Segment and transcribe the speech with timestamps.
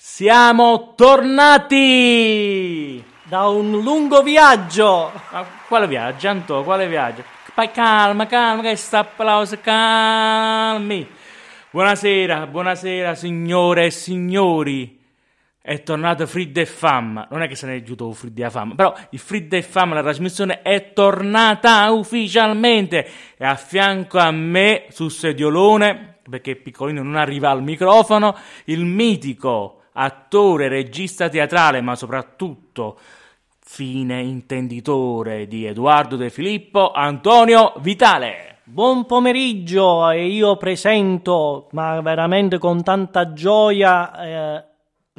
[0.00, 1.82] Siamo tornati
[3.24, 5.10] da un lungo viaggio.
[5.32, 6.62] Ma quale viaggio, Anto?
[6.62, 7.24] Quale viaggio?
[7.72, 11.04] Calma, calma, che sta applauso, calmi.
[11.70, 15.04] Buonasera, buonasera signore e signori.
[15.60, 17.26] È tornato Frid e Fam.
[17.28, 19.94] Non è che se ne è giuto Frid e Fam, però il Frid e Fam,
[19.94, 23.04] la trasmissione è tornata ufficialmente.
[23.36, 29.77] E a fianco a me, sul sediolone, perché piccolino non arriva al microfono, il mitico
[30.00, 32.98] attore, regista teatrale, ma soprattutto
[33.60, 38.60] fine intenditore di Edoardo De Filippo, Antonio Vitale.
[38.64, 44.64] Buon pomeriggio e io presento, ma veramente con tanta gioia, eh,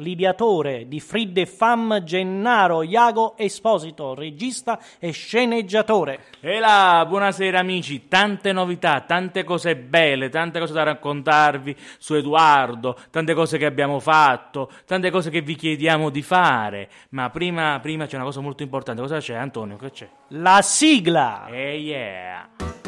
[0.00, 6.24] l'ideatore di Frid e Fam Gennaro Iago Esposito, regista e sceneggiatore.
[6.40, 12.98] E là, buonasera amici, tante novità, tante cose belle, tante cose da raccontarvi su Edoardo,
[13.10, 16.88] tante cose che abbiamo fatto, tante cose che vi chiediamo di fare.
[17.10, 19.00] Ma prima, prima c'è una cosa molto importante.
[19.00, 19.76] Cosa c'è Antonio?
[19.76, 20.08] Che c'è?
[20.28, 21.46] La sigla!
[21.50, 22.79] Eh yeah!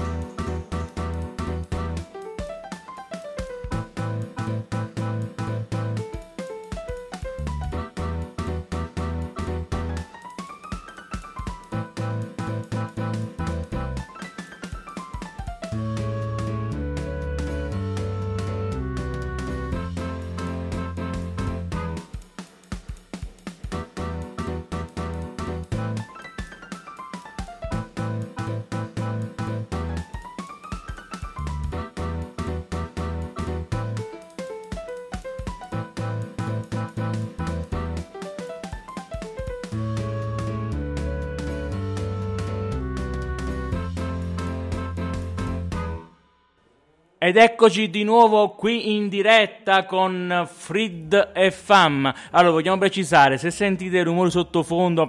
[47.25, 52.13] Ed eccoci di nuovo qui in diretta con Frid e Fam.
[52.33, 55.09] Allora, vogliamo precisare, se sentite rumori sottofondo,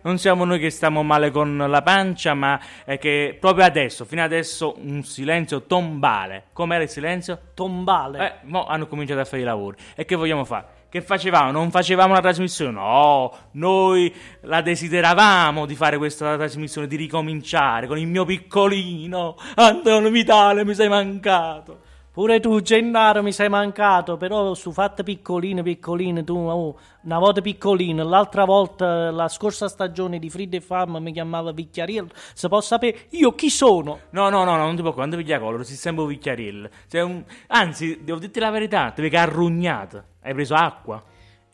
[0.00, 4.22] non siamo noi che stiamo male con la pancia, ma è che proprio adesso, fino
[4.22, 6.44] adesso, un silenzio tombale.
[6.54, 7.38] Com'era il silenzio?
[7.52, 8.26] Tombale.
[8.26, 9.76] Eh, mo hanno cominciato a fare i lavori.
[9.94, 10.73] E che vogliamo fare?
[10.94, 11.50] Che facevamo?
[11.50, 12.70] Non facevamo la trasmissione?
[12.70, 19.34] No, noi la desideravamo di fare questa trasmissione, di ricominciare con il mio piccolino.
[19.56, 21.80] Antonio Vitale, mi sei mancato.
[22.12, 27.40] Pure tu, Gennaro, mi sei mancato, però su fatte piccoline, piccoline, tu, oh, una volta
[27.40, 32.68] piccolino, l'altra volta, la scorsa stagione di Frid e Fam mi chiamava Vicchiariello, se posso
[32.68, 33.98] sapere io chi sono?
[34.10, 36.68] No, no, no, no non ti può, quando piglia collo, si sembra Vicchiariello.
[36.92, 37.24] Un...
[37.48, 41.02] Anzi, devo dirti la verità, ti vedi che arrugnata, hai preso acqua.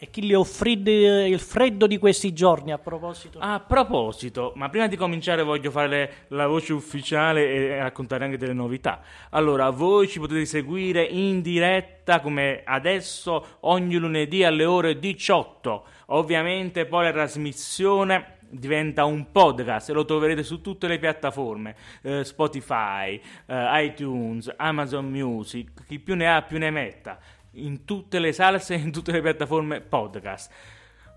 [0.02, 3.38] E chi le offrì il freddo di questi giorni a proposito?
[3.38, 8.55] A proposito, ma prima di cominciare voglio fare la voce ufficiale e raccontare anche delle
[8.55, 9.02] novità.
[9.28, 15.84] Allora, voi ci potete seguire in diretta come adesso ogni lunedì alle ore 18.
[16.06, 22.25] Ovviamente poi la trasmissione diventa un podcast e lo troverete su tutte le piattaforme eh,
[22.25, 27.19] Spotify, eh, iTunes, Amazon Music, chi più ne ha più ne metta
[27.52, 30.52] in tutte le salse e in tutte le piattaforme podcast.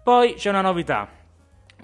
[0.04, 1.10] Poi c'è una novità.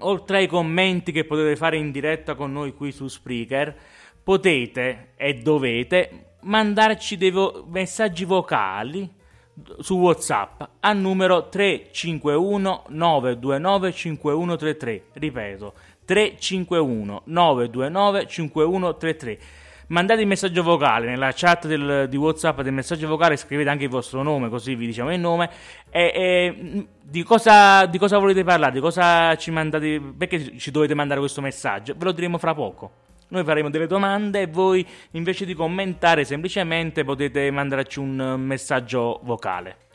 [0.00, 3.76] Oltre ai commenti che potete fare in diretta con noi qui su Spreaker,
[4.22, 9.08] potete e dovete mandarci dei vo- messaggi vocali
[9.80, 15.04] su WhatsApp al numero 351 929 5133.
[15.12, 15.74] Ripeto,
[16.04, 19.38] 351 929 5133.
[19.90, 23.90] Mandate il messaggio vocale nella chat del, di WhatsApp del messaggio vocale, scrivete anche il
[23.90, 25.50] vostro nome, così vi diciamo il nome.
[25.90, 28.70] E, e di, cosa, di cosa volete parlare?
[28.70, 30.00] Di cosa ci mandate?
[30.16, 31.94] Perché ci dovete mandare questo messaggio?
[31.96, 32.92] Ve lo diremo fra poco.
[33.30, 39.88] Noi faremo delle domande e voi invece di commentare semplicemente potete mandarci un messaggio vocale.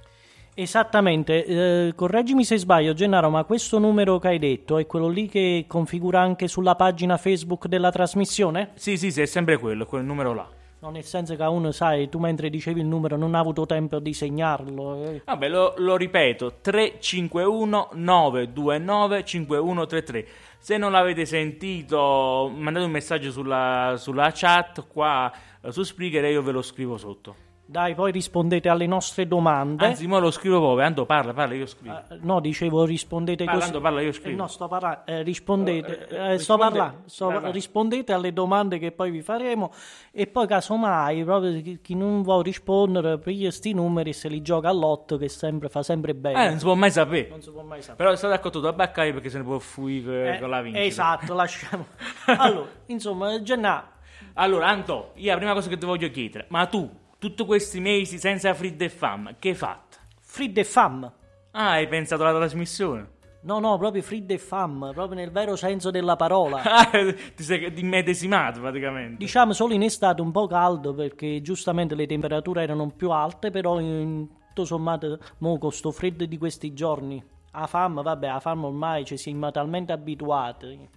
[0.57, 5.27] Esattamente, eh, correggimi se sbaglio Gennaro, ma questo numero che hai detto è quello lì
[5.27, 8.71] che configura anche sulla pagina Facebook della trasmissione?
[8.75, 10.47] Sì, sì, sì, è sempre quello, quel numero là.
[10.79, 13.99] No, nel senso che uno, sai, tu mentre dicevi il numero non ha avuto tempo
[13.99, 15.03] di segnarlo.
[15.03, 15.21] Eh.
[15.25, 20.27] Vabbè, lo, lo ripeto, 351 929 5133.
[20.57, 25.29] Se non l'avete sentito, mandate un messaggio sulla, sulla chat qua
[25.61, 27.44] eh, su Spreaker e io ve lo scrivo sotto.
[27.67, 29.87] Dai, poi rispondete alle nostre domande.
[29.87, 30.85] Anzi, mo lo scrivo proprio.
[30.85, 31.95] Ando, parla, parla, io scrivo.
[31.95, 33.71] Uh, no, dicevo rispondete parla, così.
[33.71, 34.29] Ando, parla, io scrivo.
[34.29, 35.01] Eh, no, sto parlando.
[35.05, 36.07] Eh, rispondete.
[36.07, 37.01] Eh, eh sto parlando.
[37.05, 39.73] Sto, rispondete alle domande che poi vi faremo.
[40.11, 44.43] E poi, casomai, proprio chi, chi non vuole rispondere, piglia sti numeri e se li
[44.43, 46.45] gioca all'otto, che sempre, fa sempre bene.
[46.45, 47.29] Eh, non si può mai sapere.
[47.29, 47.97] Non si può mai sapere.
[47.97, 50.83] Però state accorto da baccare perché se ne può fuire eh, con la vincita.
[50.83, 51.87] Esatto, lasciamo.
[52.37, 53.89] allora, insomma, Gennà.
[54.35, 56.89] Allora, Anto, io la prima cosa che ti voglio chiedere, ma tu
[57.25, 59.97] tutti questi mesi senza Frid e Fam, che hai fatto?
[60.19, 61.11] Frid e Fam?
[61.51, 63.13] Ah, hai pensato alla trasmissione?
[63.41, 66.61] No, no, proprio Frid e Fam, proprio nel vero senso della parola.
[66.63, 69.17] Ah, ti sei immedesimato praticamente.
[69.17, 73.79] Diciamo solo in estate un po' caldo perché giustamente le temperature erano più alte, però
[73.79, 77.23] in tutto sommato, mo con sto freddo di questi giorni,
[77.53, 80.89] a fam, vabbè, a fam ormai ci siamo talmente abituati.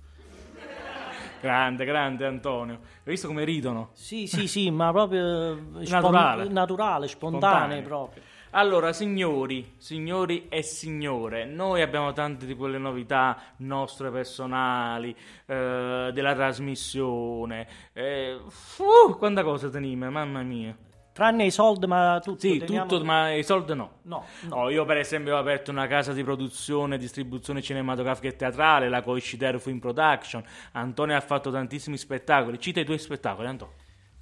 [1.41, 2.75] Grande, grande Antonio.
[2.75, 3.91] Hai visto come ridono?
[3.93, 8.23] Sì, sì, sì, ma proprio naturale, spon- naturale spontaneo, proprio.
[8.51, 15.15] Allora, signori, signori e signore, noi abbiamo tante di quelle novità nostre personali,
[15.47, 17.69] eh, della trasmissione.
[17.93, 20.77] Eh, uh, quanta cosa teniamo, mamma mia.
[21.19, 22.39] Tranne i soldi, ma tutto.
[22.39, 23.95] Sì, tutto, ma i soldi no.
[24.03, 24.55] No, no.
[24.55, 28.89] Oh, io per esempio ho aperto una casa di produzione e distribuzione cinematografica e teatrale,
[28.89, 30.45] la Coicidero Film Production.
[30.75, 32.61] Antonio ha fatto tantissimi spettacoli.
[32.61, 33.75] Cita i tuoi spettacoli, Antonio.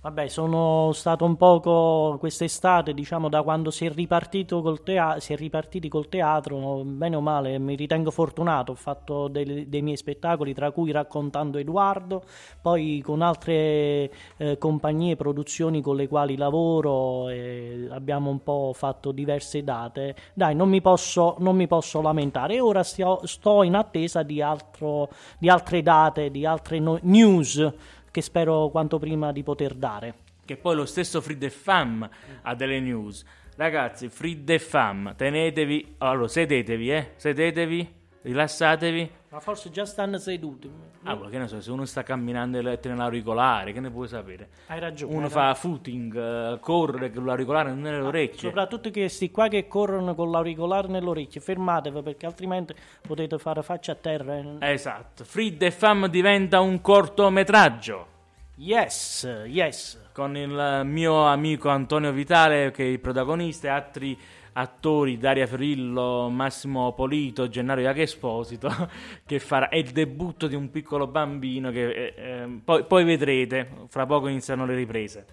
[0.06, 5.32] Vabbè, sono stato un poco quest'estate, diciamo, da quando si è, ripartito col teatro, si
[5.32, 8.70] è ripartiti col teatro, bene o male, mi ritengo fortunato.
[8.70, 12.22] Ho fatto dei, dei miei spettacoli, tra cui raccontando Edoardo,
[12.62, 19.10] poi con altre eh, compagnie produzioni con le quali lavoro, eh, abbiamo un po' fatto
[19.10, 20.14] diverse date.
[20.34, 22.60] Dai, non mi posso, non mi posso lamentare.
[22.60, 28.22] Ora sto, sto in attesa di, altro, di altre date, di altre no- news che
[28.22, 30.14] spero quanto prima di poter dare.
[30.42, 32.08] Che poi lo stesso Free Fam
[32.40, 33.22] ha delle news.
[33.56, 39.10] Ragazzi, Free Fam, tenetevi, allora sedetevi, eh, sedetevi, rilassatevi.
[39.28, 40.70] Ma forse già stanno seduti.
[41.10, 44.08] Ah, quello che ne so, se uno sta camminando e tiene l'auricolare, che ne puoi
[44.08, 44.48] sapere?
[44.66, 45.14] Hai ragione.
[45.14, 45.54] Uno hai fa ragione.
[45.54, 48.48] footing, uh, corre con l'auricolare nelle orecchie.
[48.48, 52.74] Soprattutto questi qua che corrono con l'auricolare nelle orecchie, fermatevi perché altrimenti
[53.06, 54.36] potete fare faccia a terra.
[54.36, 54.72] Eh.
[54.72, 55.24] Esatto.
[55.24, 58.14] Free the Fam diventa un cortometraggio.
[58.58, 60.08] Yes, yes.
[60.12, 64.18] Con il mio amico Antonio Vitale che è il protagonista e altri
[64.58, 68.70] attori Daria Ferrillo, Massimo Polito, Gennaro Esposito,
[69.26, 73.68] che farà è il debutto di un piccolo bambino che eh, eh, poi, poi, vedrete,
[73.88, 75.26] fra poco iniziano le riprese.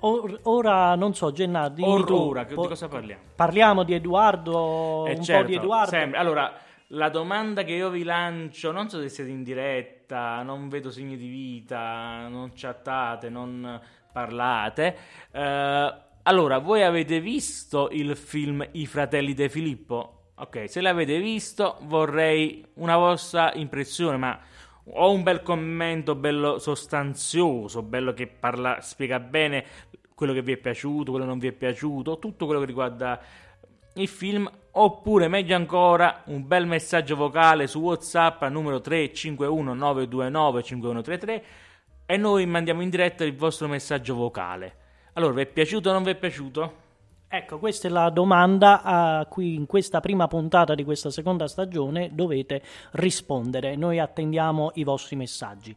[0.00, 3.22] Or, ora non so, Gennaro, Or, ora, po- di cosa parliamo?
[3.34, 5.90] Parliamo di Edoardo, eh un certo, po' di Edoardo.
[5.90, 6.18] Sempre.
[6.18, 6.52] Allora,
[6.88, 11.16] la domanda che io vi lancio, non so se siete in diretta, non vedo segni
[11.16, 13.80] di vita, non chattate, non
[14.12, 14.96] parlate.
[15.32, 15.94] Eh,
[16.26, 20.30] allora, voi avete visto il film I fratelli De Filippo?
[20.36, 24.40] Ok, se l'avete visto vorrei una vostra impressione, ma
[24.84, 29.64] ho un bel commento bello sostanzioso, bello che parla, spiega bene
[30.14, 33.20] quello che vi è piaciuto, quello che non vi è piaciuto, tutto quello che riguarda
[33.96, 40.62] il film, oppure meglio ancora un bel messaggio vocale su WhatsApp al numero 351 929
[40.62, 41.44] 5133
[42.06, 44.83] e noi mandiamo in diretta il vostro messaggio vocale.
[45.14, 46.82] Allora, vi è piaciuto o non vi è piaciuto?
[47.28, 52.10] Ecco, questa è la domanda a cui in questa prima puntata di questa seconda stagione
[52.12, 53.76] dovete rispondere.
[53.76, 55.76] Noi attendiamo i vostri messaggi.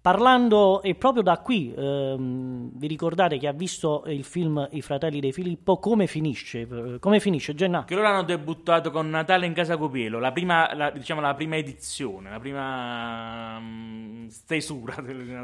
[0.00, 5.18] Parlando, e proprio da qui, ehm, vi ricordate che ha visto il film I fratelli
[5.18, 6.98] di Filippo, come finisce?
[7.00, 7.84] Come finisce, Genna?
[7.84, 11.56] Che loro hanno debuttato con Natale in Casa Copielo, la prima, la, diciamo la prima
[11.56, 14.94] edizione, la prima um, stesura.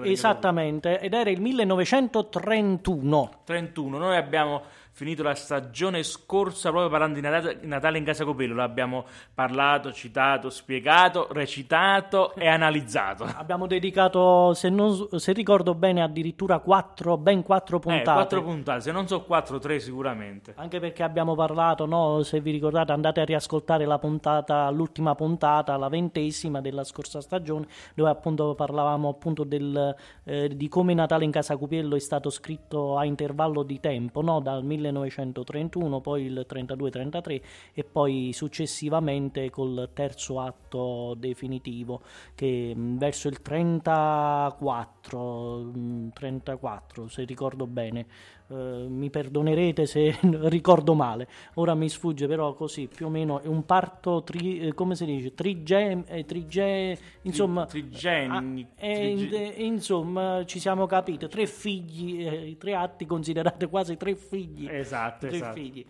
[0.05, 3.31] Esattamente, ed era il 1931.
[3.45, 4.63] 31, noi abbiamo
[4.95, 8.55] finito la stagione scorsa proprio parlando di Natale, in Casa Copello.
[8.55, 13.25] L'abbiamo parlato, citato, spiegato, recitato e analizzato.
[13.25, 18.09] Abbiamo dedicato, se, non, se ricordo bene, addirittura quattro, ben quattro puntate.
[18.09, 20.55] Eh, quattro puntate, se non so quattro, tre sicuramente.
[20.57, 22.23] Anche perché abbiamo parlato, no?
[22.23, 27.67] se vi ricordate, andate a riascoltare la puntata, l'ultima puntata, la ventesima della scorsa stagione,
[27.95, 32.97] dove appunto parlavamo appunto del, eh, di come Natale in Casa Cupiello è stato scritto
[32.97, 34.39] a intervallo di tempo, no?
[34.39, 37.41] dal 1931, poi il 32-33
[37.73, 42.01] e poi successivamente col terzo atto definitivo
[42.35, 48.07] che mh, verso il 34, mh, 34 se ricordo bene,
[48.47, 50.19] Uh, mi perdonerete se
[50.51, 54.75] ricordo male, ora mi sfugge però così più o meno è un parto tri, eh,
[54.75, 55.33] come si dice?
[55.33, 61.27] Trige, eh, trige insomma Trigeni, ah, eh, insomma ci siamo capiti.
[61.27, 64.69] Tre figli eh, tre atti considerate quasi tre figli.
[64.69, 65.55] Esatto, tre esatto.
[65.55, 65.87] figli.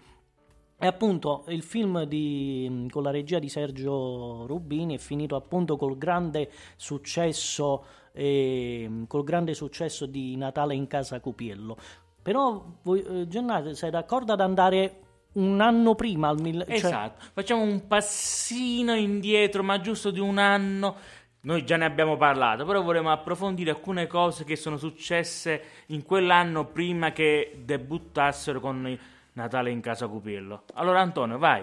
[0.76, 5.96] E appunto il film di, con la regia di Sergio Rubini è finito appunto col
[5.96, 11.76] grande successo eh, col grande successo di Natale in casa Cupiello
[12.24, 15.00] però, voi, eh, Gennaro, sei d'accordo ad andare
[15.34, 16.64] un anno prima al mille...
[16.64, 20.96] cioè- Esatto, facciamo un passino indietro, ma giusto di un anno.
[21.42, 26.64] Noi già ne abbiamo parlato, però vorremmo approfondire alcune cose che sono successe in quell'anno
[26.64, 28.98] prima che debuttassero con
[29.34, 30.62] Natale in casa Cupiello.
[30.76, 31.62] Allora Antonio, vai.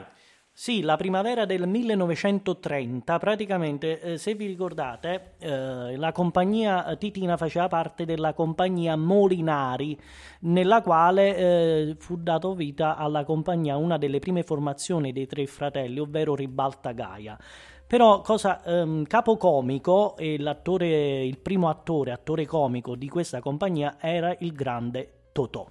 [0.54, 7.68] Sì, la primavera del 1930, praticamente, eh, se vi ricordate, eh, la compagnia Titina faceva
[7.68, 9.98] parte della compagnia Molinari,
[10.42, 16.00] nella quale eh, fu dato vita alla compagnia una delle prime formazioni dei tre fratelli,
[16.00, 17.40] ovvero Ribalta Gaia.
[17.88, 24.36] Però cosa ehm, capocomico e l'attore, il primo attore, attore comico di questa compagnia era
[24.40, 25.66] il grande Totò.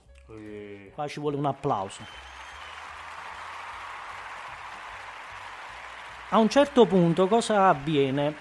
[0.94, 2.29] Qua ci vuole un applauso.
[6.32, 8.34] A un certo punto cosa avviene?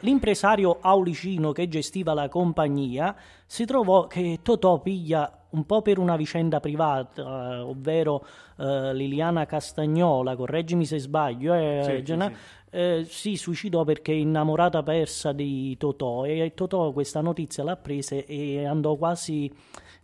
[0.00, 3.14] L'impresario Aulicino che gestiva la compagnia
[3.46, 8.24] si trovò che Totò piglia un po' per una vicenda privata, eh, ovvero
[8.58, 12.34] eh, Liliana Castagnola, correggimi se sbaglio, eh, Sì, sì, Gena- sì.
[12.76, 18.16] eh, si suicidò perché è innamorata persa di Totò e Totò questa notizia l'ha presa
[18.16, 19.52] e andò quasi,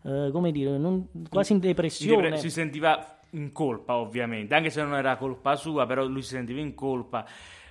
[0.04, 2.22] eh, come dire, non- quasi in Si depressione.
[2.22, 6.30] depre- Si sentiva in colpa, ovviamente, anche se non era colpa sua, però lui si
[6.34, 7.26] sentiva in colpa.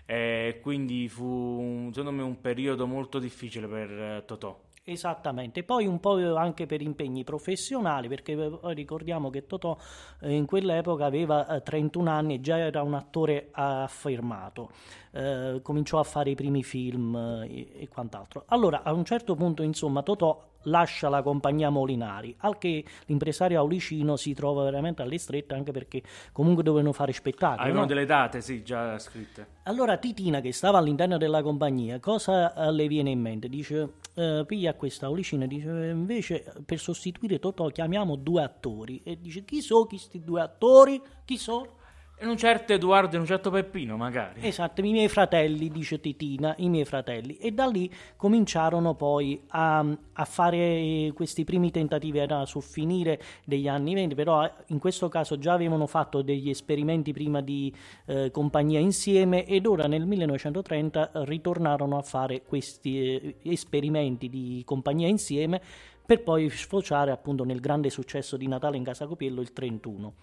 [0.06, 4.60] eh, quindi fu, secondo me, un periodo molto difficile per eh, Totò.
[4.88, 8.36] Esattamente, poi un po' anche per impegni professionali, perché
[8.74, 9.76] ricordiamo che Totò
[10.22, 14.70] eh, in quell'epoca aveva eh, 31 anni e già era un attore affermato,
[15.12, 18.44] Eh, cominciò a fare i primi film eh, e quant'altro.
[18.50, 24.16] Allora, a un certo punto, insomma, Totò lascia la compagnia Molinari, al che l'impresario Aulicino
[24.16, 27.62] si trova veramente alle strette, anche perché comunque dovevano fare spettacoli.
[27.62, 27.88] Avevano no?
[27.88, 29.54] delle date, sì, già scritte.
[29.64, 33.50] Allora Titina, che stava all'interno della compagnia, cosa eh, le viene in mente?
[33.50, 39.02] Dice, eh, piglia questa Aulicina, dice, "Eh, invece per sostituire Totò chiamiamo due attori.
[39.04, 41.02] E dice, chi sono questi due attori?
[41.24, 41.84] Chi sono?
[42.18, 44.40] E un certo Edoardo e un certo Peppino, magari.
[44.48, 47.36] Esatto, i miei fratelli, dice Titina, i miei fratelli.
[47.36, 49.80] E da lì cominciarono poi a,
[50.14, 55.10] a fare questi primi tentativi, era sul finire degli anni 20, però eh, in questo
[55.10, 61.12] caso già avevano fatto degli esperimenti prima di eh, compagnia insieme ed ora nel 1930
[61.26, 65.62] ritornarono a fare questi eh, esperimenti di compagnia insieme
[66.06, 70.14] per poi sfociare appunto nel grande successo di Natale in Casa Copiello il 31.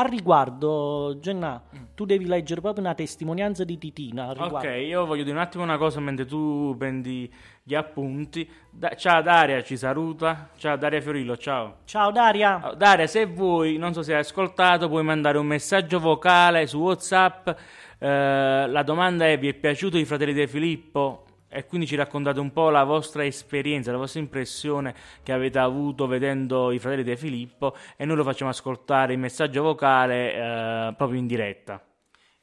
[0.00, 1.62] Al riguardo, Gennà,
[1.94, 4.30] tu devi leggere proprio una testimonianza di Titina.
[4.30, 7.30] Ok, io voglio dire un attimo una cosa mentre tu prendi
[7.62, 8.48] gli appunti.
[8.70, 10.48] Da- ciao Daria, ci saluta.
[10.56, 11.80] Ciao Daria Fiorillo, ciao.
[11.84, 12.72] Ciao Daria.
[12.78, 17.50] Daria, se vuoi, non so se hai ascoltato, puoi mandare un messaggio vocale su WhatsApp.
[17.98, 21.26] Eh, la domanda è: vi è piaciuto i fratelli di Filippo?
[21.52, 26.06] E quindi ci raccontate un po' la vostra esperienza, la vostra impressione che avete avuto
[26.06, 31.18] vedendo i fratelli di Filippo e noi lo facciamo ascoltare in messaggio vocale eh, proprio
[31.18, 31.84] in diretta.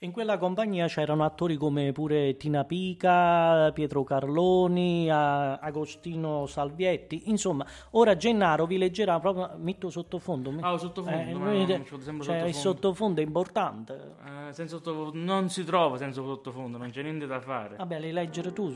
[0.02, 7.32] In quella compagnia c'erano attori come pure Tina Pica, Pietro Carloni, Agostino Salvietti.
[7.32, 9.58] Insomma, ora Gennaro vi leggerà proprio.
[9.58, 10.54] Metto sottofondo.
[10.62, 12.54] Ah, sottofondo, Eh, ci sembra cioè, il sottofondo.
[12.54, 14.16] sottofondo è importante.
[14.24, 17.78] Eh, senza sottofondo non si trova senza sottofondo, non c'è niente da fare.
[17.78, 18.68] Vabbè, le leggere tu.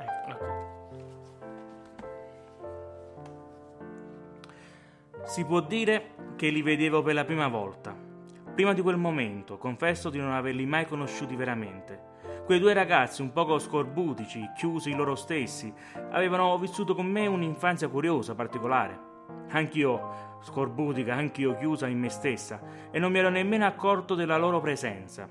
[0.00, 0.68] Ecco.
[5.22, 7.99] Si può dire che li vedevo per la prima volta.
[8.54, 12.08] Prima di quel momento, confesso di non averli mai conosciuti veramente.
[12.44, 15.72] Quei due ragazzi, un poco scorbutici, chiusi loro stessi,
[16.10, 19.08] avevano vissuto con me un'infanzia curiosa, particolare.
[19.50, 24.60] Anch'io scorbutica, anch'io chiusa in me stessa, e non mi ero nemmeno accorto della loro
[24.60, 25.28] presenza.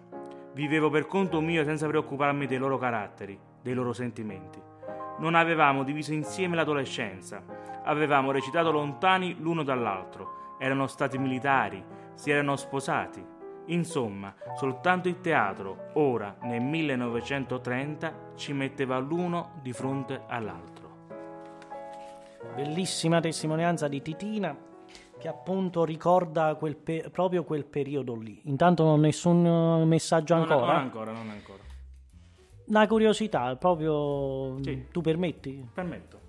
[0.53, 4.59] Vivevo per conto mio senza preoccuparmi dei loro caratteri, dei loro sentimenti.
[5.19, 7.43] Non avevamo diviso insieme l'adolescenza,
[7.83, 11.83] avevamo recitato lontani l'uno dall'altro, erano stati militari,
[12.19, 13.25] si erano sposati.
[13.67, 20.87] Insomma, soltanto il teatro, ora nel 1930, ci metteva l'uno di fronte all'altro.
[22.55, 24.57] Bellissima testimonianza di Titina
[25.17, 28.41] che appunto ricorda quel pe- proprio quel periodo lì.
[28.45, 30.65] Intanto non nessun messaggio Non, ancora.
[30.73, 31.59] non ancora, non ancora.
[32.71, 34.87] La curiosità, proprio Sì.
[34.91, 35.65] tu permetti?
[35.73, 36.19] Permetto.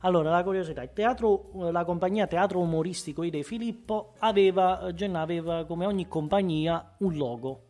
[0.00, 5.64] Allora, la curiosità, il teatro, la compagnia Teatro Umoristico I De Filippo aveva, Genna aveva
[5.64, 7.62] come ogni compagnia un logo.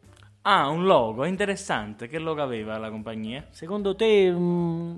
[0.42, 2.06] Ah, un logo, interessante.
[2.06, 3.46] Che logo aveva la compagnia?
[3.50, 4.96] Secondo te, mm,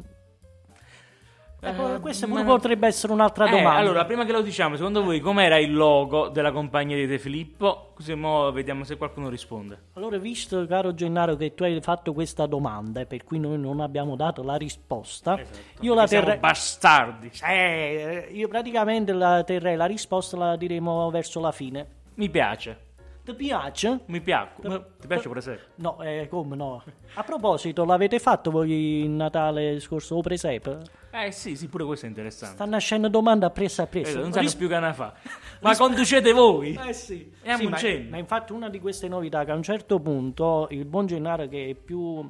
[1.61, 3.79] ecco, Eh, questa ma- potrebbe essere un'altra Eh, domanda.
[3.79, 7.91] allora, prima che lo diciamo, secondo voi com'era il logo della compagnia di De Filippo?
[7.95, 9.79] Così mo vediamo se qualcuno risponde.
[9.95, 14.15] Allora, visto, caro Gennaro, che tu hai fatto questa domanda per cui noi non abbiamo
[14.17, 15.39] dato la risposta,
[15.81, 16.39] io la Perché siamo terrei.
[16.41, 17.31] bastardi.
[17.47, 21.87] Eh, io praticamente la terrei la risposta la diremo verso la fine.
[22.15, 22.87] Mi piace.
[23.25, 24.01] Ti piace?
[24.07, 24.53] Mi piace.
[25.01, 25.59] Ti piace pure se?
[25.77, 26.83] No, eh, come no?
[27.15, 30.79] A proposito, l'avete fatto voi il Natale scorso o presepe?
[31.25, 32.55] Eh sì, sì, pure questo è interessante.
[32.55, 34.19] Sta nascendo domanda appressa appressa.
[34.19, 35.15] Eh, non sanno Ris- più che ne fa.
[35.61, 36.79] Ma conducete voi?
[36.87, 37.79] Eh sì, E a Sì, ma,
[38.11, 41.71] ma infatti una di queste novità che a un certo punto il buon Gennaro che
[41.71, 42.29] è più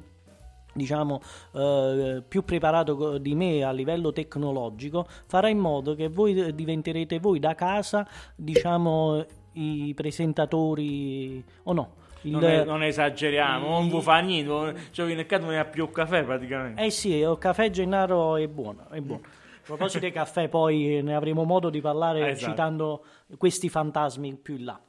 [0.71, 1.21] diciamo
[1.53, 7.39] eh, più preparato di me a livello tecnologico farà in modo che voi diventerete voi
[7.39, 14.01] da casa diciamo i presentatori o no il- Non, è- non esageriamo, non il- vi
[14.01, 14.89] fa niente.
[14.91, 16.81] Cioè, in mercato non ne ha più caffè praticamente.
[16.83, 19.21] Eh sì, il caffè Gennaro è buono, è buono.
[19.23, 22.49] A proposito dei caffè, poi ne avremo modo di parlare Esatto.
[22.51, 23.05] citando
[23.37, 24.79] questi fantasmi più in là.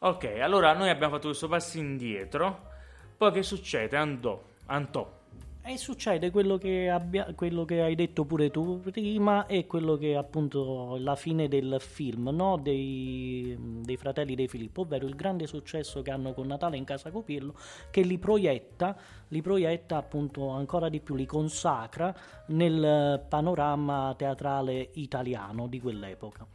[0.00, 2.68] Ok, allora noi abbiamo fatto questo passo indietro.
[3.16, 3.96] Poi che succede?
[3.96, 4.42] Andò.
[4.66, 5.22] Andò.
[5.66, 10.12] E succede quello che, abbia- quello che hai detto pure tu prima e quello che
[10.12, 12.58] è appunto la fine del film no?
[12.58, 17.10] dei, dei fratelli De Filippo, ovvero il grande successo che hanno con Natale in casa
[17.10, 17.54] Copiello,
[17.90, 18.94] che li proietta,
[19.28, 22.14] li proietta appunto ancora di più, li consacra
[22.48, 26.46] nel panorama teatrale italiano di quell'epoca.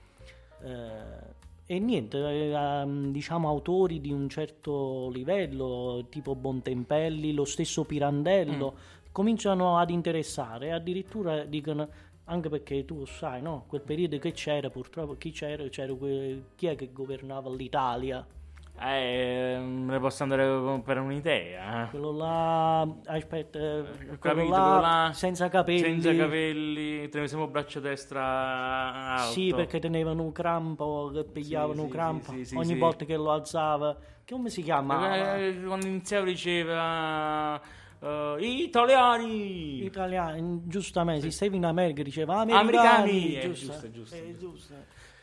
[0.61, 1.37] Eh,
[1.71, 8.73] e niente, eh, ehm, diciamo autori di un certo livello, tipo Bontempelli, lo stesso Pirandello,
[9.11, 11.89] cominciano ad interessare, addirittura dicono,
[12.25, 13.65] anche perché tu sai, no?
[13.67, 18.25] Quel periodo che c'era, purtroppo chi c'era, c'era que- chi è che governava l'Italia?
[18.81, 21.83] Eh, ne posso andare per un'idea.
[21.83, 21.89] eh.
[21.89, 25.79] Quello là, aspetta, eh, Ho quello capito, là, quello là, senza capelli.
[25.79, 28.21] Senza capelli, tenevamo il braccio destra
[29.15, 29.33] alto.
[29.33, 33.15] Sì, perché tenevano un crampo, che pigliavano Sì, un crampo sì, sì, ogni volta che
[33.17, 33.97] lo alzava.
[34.23, 35.35] Che come si chiamava?
[35.37, 37.59] Eh, Quando iniziava diceva
[37.99, 39.83] eh, italiani.
[39.83, 44.73] Italiani, giustamente, si stava in America diceva Americani, americani, eh, giusto, giusto, giusto, eh, giusto.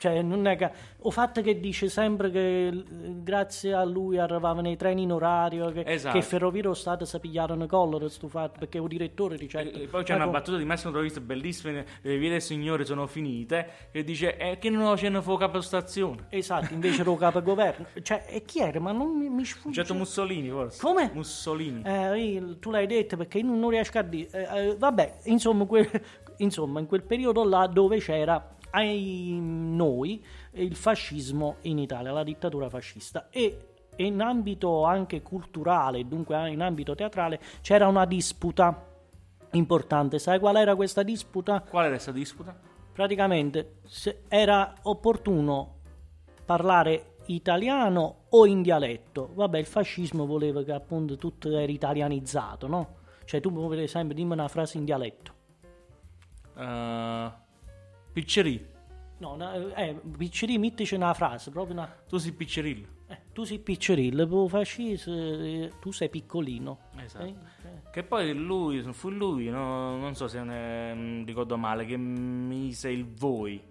[0.07, 2.85] Cioè, non è che o fatto che dice sempre che eh,
[3.23, 6.17] grazie a lui arrivavano i treni in orario, che, Esatto.
[6.17, 10.05] che Ferrovie Stato si pigliarono collo sto fatto, perché un direttore dice E e poi
[10.05, 14.37] c'è una battuta di Massimo Trovisto bellissima, le vie del Signore sono finite, che dice
[14.37, 16.27] eh, che non ne fu capostazione.
[16.29, 17.87] Esatto, invece ero capo governo.
[18.01, 18.79] Cioè, e chi era?
[18.79, 19.75] Ma non mi, mi sfugge.
[19.75, 20.81] Certo Mussolini forse.
[20.81, 21.11] Come?
[21.15, 21.83] Mussolini.
[21.85, 24.29] Eh, tu l'hai detto perché non riesco a dire.
[24.31, 25.91] Eh, eh, vabbè, insomma, que-
[26.39, 32.69] insomma, in quel periodo là dove c'era ai noi il fascismo in Italia, la dittatura
[32.69, 33.59] fascista e
[33.97, 38.85] in ambito anche culturale, dunque in ambito teatrale, c'era una disputa
[39.53, 40.19] importante.
[40.19, 41.63] Sai qual era questa disputa?
[41.63, 42.55] Qual era questa disputa?
[42.93, 45.77] Praticamente se era opportuno
[46.45, 49.31] parlare italiano o in dialetto.
[49.33, 52.97] Vabbè, il fascismo voleva che appunto tutto era italianizzato, no?
[53.25, 55.35] Cioè tu per esempio dimmi una frase in dialetto.
[56.55, 57.31] Uh,
[58.17, 58.67] Piccerì.
[59.19, 61.85] No, una- eh, picceri mittici una frase, proprio una...
[62.09, 62.87] Tu sei piccerillo.
[63.09, 66.79] eh, tu sei piccerillo, eh, tu sei piccolino.
[66.97, 67.25] Esatto.
[67.27, 67.91] Eh, eh.
[67.93, 69.99] Che poi lui, fu lui, no?
[69.99, 73.63] non so se ne mm, ricordo male, che mise il voi.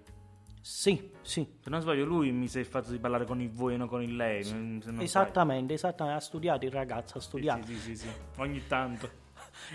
[0.62, 3.77] Sì, sì, Se non sbaglio, lui mise il fatto di parlare con il voi e
[3.77, 4.47] non con il lei.
[4.51, 5.01] non sbaglio.
[5.01, 7.65] esattamente, esattamente, ha studiato il ragazzo, ha studiato.
[7.65, 8.08] Sì, sì, sì, sì.
[8.38, 9.23] Ogni tanto.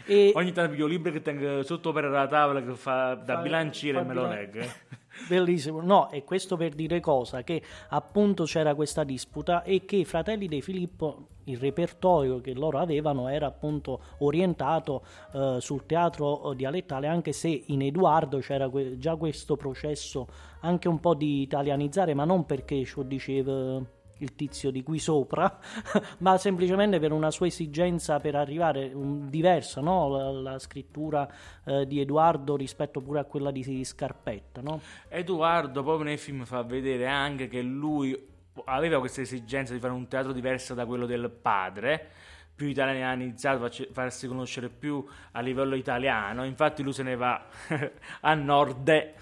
[0.06, 3.40] E, Ogni tanto piglio libri che tengo sotto per la tavola che fa da Fa-
[3.42, 4.58] bilanciere fa e me lo bilan- leggo.
[4.60, 4.70] eh.
[5.28, 7.42] Bellissimo, no, e questo per dire cosa?
[7.42, 12.78] Che appunto c'era questa disputa e che i fratelli De Filippo, il repertorio che loro
[12.78, 15.02] avevano era appunto orientato
[15.34, 20.26] eh, sul teatro dialettale, anche se in Edoardo c'era que- già questo processo
[20.60, 23.82] anche un po' di italianizzare, ma non perché ciò diceva
[24.20, 25.58] il tizio di qui sopra,
[26.18, 30.08] ma semplicemente per una sua esigenza per arrivare un, diversa, no?
[30.08, 31.28] la, la, scrittura
[31.64, 34.60] eh, di Edoardo rispetto pure a quella di Scarpetta.
[34.60, 34.80] No?
[35.08, 38.28] Edoardo proprio nel film fa vedere anche che lui
[38.64, 42.10] aveva questa esigenza di fare un teatro diverso da quello del padre
[42.54, 45.02] più italianizzato, farsi conoscere più
[45.32, 46.44] a livello italiano.
[46.44, 47.46] Infatti lui se ne va
[48.20, 49.12] a nord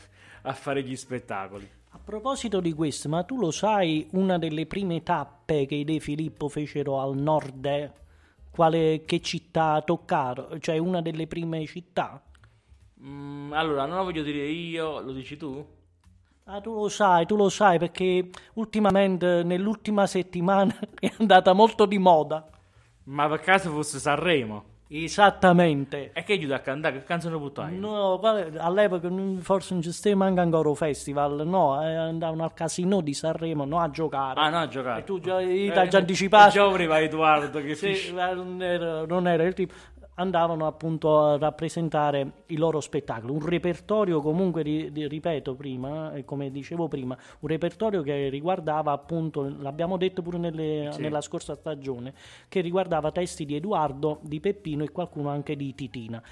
[0.42, 1.77] a fare gli spettacoli.
[1.90, 6.00] A proposito di questo, ma tu lo sai una delle prime tappe che i De
[6.00, 7.92] Filippo fecero al nord?
[8.50, 10.58] Quale, che città toccarono?
[10.58, 12.22] Cioè una delle prime città?
[13.02, 15.64] Mm, allora, non lo voglio dire io, lo dici tu?
[16.44, 21.98] Ah, tu lo sai, tu lo sai perché ultimamente, nell'ultima settimana, è andata molto di
[21.98, 22.46] moda.
[23.04, 24.76] Ma per caso fosse Sanremo?
[24.90, 26.12] Esattamente.
[26.14, 26.98] E che aiuta a cantare?
[26.98, 27.78] Che canzone buttai?
[27.78, 28.18] No,
[28.58, 33.12] all'epoca forse non ci stava manca ancora un festival, no, eh, andavano al casino di
[33.12, 34.40] Sanremo, no a giocare.
[34.40, 35.00] Ah, no a giocare.
[35.00, 36.52] E tu già, eh, già anticipato.
[36.52, 39.74] Già prima Edoardo che sì, non era, non era il tipo
[40.18, 43.32] andavano appunto a rappresentare i loro spettacoli.
[43.32, 49.96] Un repertorio comunque, ripeto prima, eh, come dicevo prima, un repertorio che riguardava appunto, l'abbiamo
[49.96, 51.00] detto pure nelle, sì.
[51.00, 52.12] nella scorsa stagione,
[52.48, 56.22] che riguardava testi di Edoardo, di Peppino e qualcuno anche di Titina.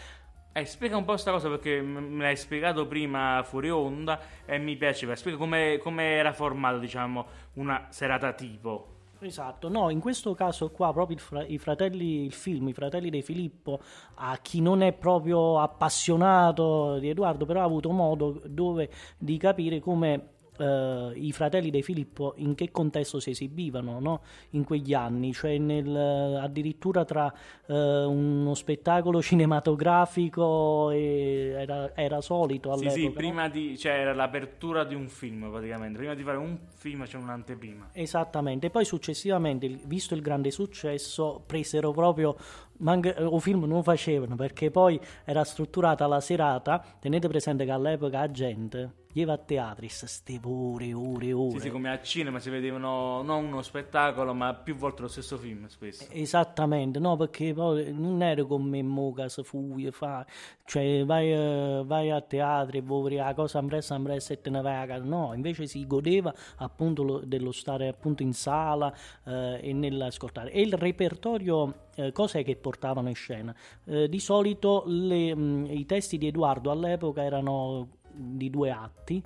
[0.52, 4.74] Eh, spiega un po' questa cosa perché me l'hai spiegato prima fuori onda e mi
[4.76, 5.14] piaceva.
[5.14, 8.95] Spiega come era formato, diciamo, una serata tipo.
[9.18, 13.22] Esatto, no, in questo caso qua proprio fra- i fratelli, il film, i fratelli di
[13.22, 13.80] Filippo,
[14.16, 19.80] a chi non è proprio appassionato di Edoardo, però ha avuto modo dove, di capire
[19.80, 24.20] come Uh, i fratelli di Filippo in che contesto si esibivano no?
[24.50, 25.94] in quegli anni, cioè nel,
[26.40, 27.32] addirittura tra
[27.66, 32.94] uh, uno spettacolo cinematografico e era, era solito all'epoca.
[32.94, 36.58] Sì, sì, prima di, cioè era l'apertura di un film praticamente, prima di fare un
[36.74, 37.90] film c'è un'anteprima.
[37.92, 42.36] Esattamente, poi successivamente, visto il grande successo, presero proprio
[42.78, 46.84] Manca, o film non facevano perché poi era strutturata la serata.
[47.00, 51.52] Tenete presente che all'epoca la gente iva a teatri, ste ore, ore, ore.
[51.52, 55.38] Sì, sì, come a cinema si vedevano non uno spettacolo, ma più volte lo stesso
[55.38, 56.06] film spesso.
[56.10, 60.26] Esattamente, no, perché poi non era come mo che si fugge, fa,
[60.64, 64.60] cioè vai, uh, vai a teatro e vuoi la cosa impressa, impressa e te ne
[64.60, 65.04] vai a casa.
[65.04, 68.92] No, invece si godeva appunto lo, dello stare appunto in sala
[69.24, 70.50] uh, e nell'ascoltare.
[70.50, 73.54] E il repertorio eh, cose che portavano in scena.
[73.84, 79.22] Eh, di solito le, mh, mm, i testi di Edoardo all'epoca erano di due atti.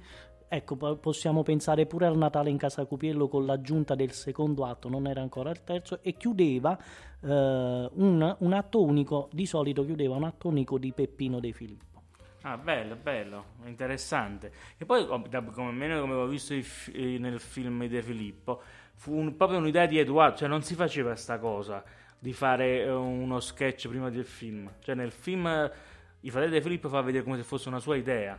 [0.52, 5.06] Ecco, possiamo pensare pure al Natale in Casa Cupiello con l'aggiunta del secondo atto, non
[5.06, 10.24] era ancora il terzo, e chiudeva eh, un, un, atto unico, di solito chiudeva un
[10.24, 12.02] atto unico di Peppino De Filippo.
[12.42, 14.50] Ah, bello, bello, interessante.
[14.76, 18.60] E poi, come, come avevo visto nel film De Filippo,
[18.94, 21.84] fu un, proprio un'idea di Edoardo, cioè non si faceva questa cosa
[22.20, 24.70] di fare eh, uno sketch prima del film.
[24.80, 25.72] Cioè nel film eh,
[26.20, 28.38] i fratelli di Filippo fa vedere come se fosse una sua idea.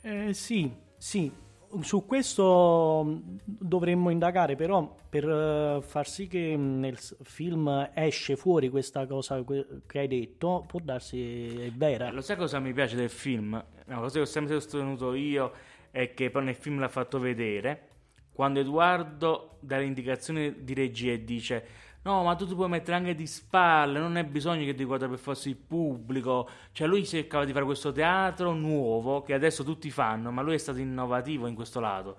[0.00, 1.44] Eh, sì, sì.
[1.80, 8.36] Su questo mm, dovremmo indagare, però per uh, far sì che mm, nel film esce
[8.36, 12.12] fuori questa cosa che hai detto, può darsi è vera.
[12.12, 13.62] Lo sai cosa mi piace del film?
[13.86, 15.52] Una cosa che ho sempre sostenuto io
[15.90, 17.88] è che poi nel film l'ha fatto vedere.
[18.32, 21.66] Quando Edoardo dà le indicazioni di regia e dice
[22.06, 25.08] No, ma tu ti puoi mettere anche di spalle, non è bisogno che ti guarda
[25.08, 26.48] per forza il pubblico.
[26.70, 30.58] Cioè, lui cercava di fare questo teatro nuovo che adesso tutti fanno, ma lui è
[30.58, 32.18] stato innovativo in questo lato.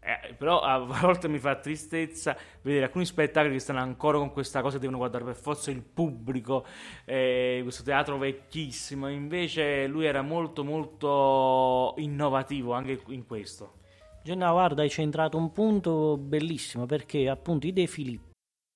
[0.00, 4.60] Eh, però a volte mi fa tristezza vedere alcuni spettacoli che stanno ancora con questa
[4.60, 6.66] cosa, devono guardare per forza il pubblico,
[7.06, 9.08] eh, questo teatro vecchissimo.
[9.08, 13.78] Invece lui era molto, molto innovativo anche in questo.
[14.22, 18.31] Genna, guarda, hai centrato un punto bellissimo perché appunto i De Filippo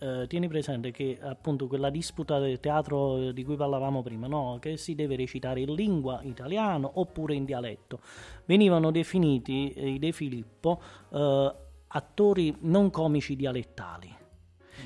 [0.00, 4.58] Eh, tieni presente che appunto quella disputa del teatro di cui parlavamo prima, no?
[4.60, 8.00] che si deve recitare in lingua italiano oppure in dialetto,
[8.44, 11.54] venivano definiti eh, i De Filippo eh,
[11.86, 14.12] attori non comici dialettali.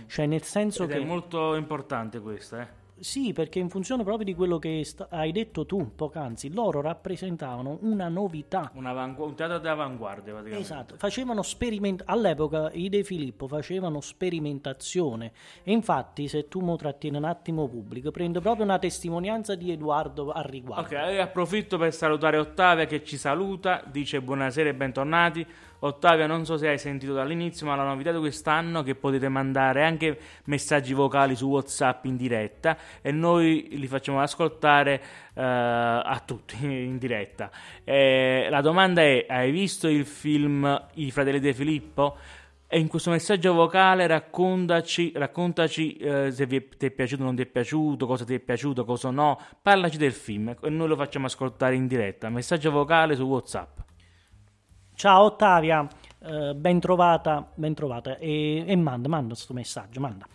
[0.06, 0.96] Cioè nel senso Ed che...
[0.98, 2.84] è molto importante questo, eh.
[2.98, 7.78] Sì, perché in funzione proprio di quello che sta- hai detto tu poc'anzi, loro rappresentavano
[7.82, 8.70] una novità.
[8.74, 10.64] Un, avangu- un teatro d'avanguardia praticamente.
[10.64, 15.32] Esatto, facevano sperimento all'epoca i De Filippo facevano sperimentazione
[15.62, 20.32] e infatti se tu mo trattieni un attimo pubblico prendo proprio una testimonianza di Edoardo
[20.32, 20.94] al riguardo.
[20.96, 25.46] Ok, approfitto per salutare Ottavia che ci saluta, dice buonasera e bentornati.
[25.80, 29.28] Ottavia, non so se hai sentito dall'inizio, ma la novità di quest'anno è che potete
[29.28, 35.02] mandare anche messaggi vocali su WhatsApp in diretta e noi li facciamo ascoltare
[35.34, 37.50] eh, a tutti in diretta.
[37.84, 42.16] Eh, la domanda è: hai visto il film I fratelli De Filippo?
[42.68, 47.26] E in questo messaggio vocale raccontaci, raccontaci eh, se vi è, ti è piaciuto o
[47.26, 49.38] non ti è piaciuto, cosa ti è piaciuto, cosa no.
[49.62, 52.28] Parlaci del film e noi lo facciamo ascoltare in diretta.
[52.28, 53.78] Messaggio vocale su WhatsApp.
[54.96, 55.86] Ciao Ottavia,
[56.20, 60.26] eh, ben trovata, ben trovata e, e manda, manda questo messaggio, manda.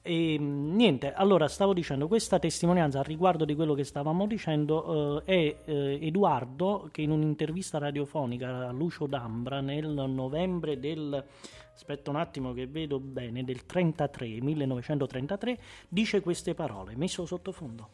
[0.00, 5.60] E, niente, allora stavo dicendo, questa testimonianza a riguardo di quello che stavamo dicendo eh,
[5.66, 11.22] è eh, Edoardo che in un'intervista radiofonica a Lucio D'Ambra nel novembre del,
[11.74, 17.90] aspetta un attimo che vedo bene, del 33, 1933, dice queste parole, messo sottofondo.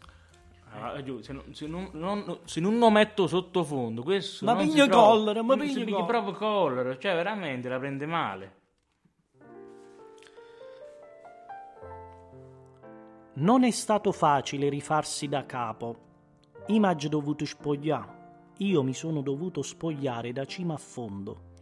[0.77, 4.57] Ah, giù, se, non, se, non, non- se non lo metto sottofondo, questo Ma
[4.87, 6.05] prova- collera, ma piglia collera.
[6.05, 8.55] proprio collera, cioè veramente la prende male.
[13.37, 15.97] Non è stato facile rifarsi da capo.
[16.67, 18.23] I m'ha dovuto spogliare.
[18.59, 21.53] Io mi sono dovuto spogliare da cima a fondo.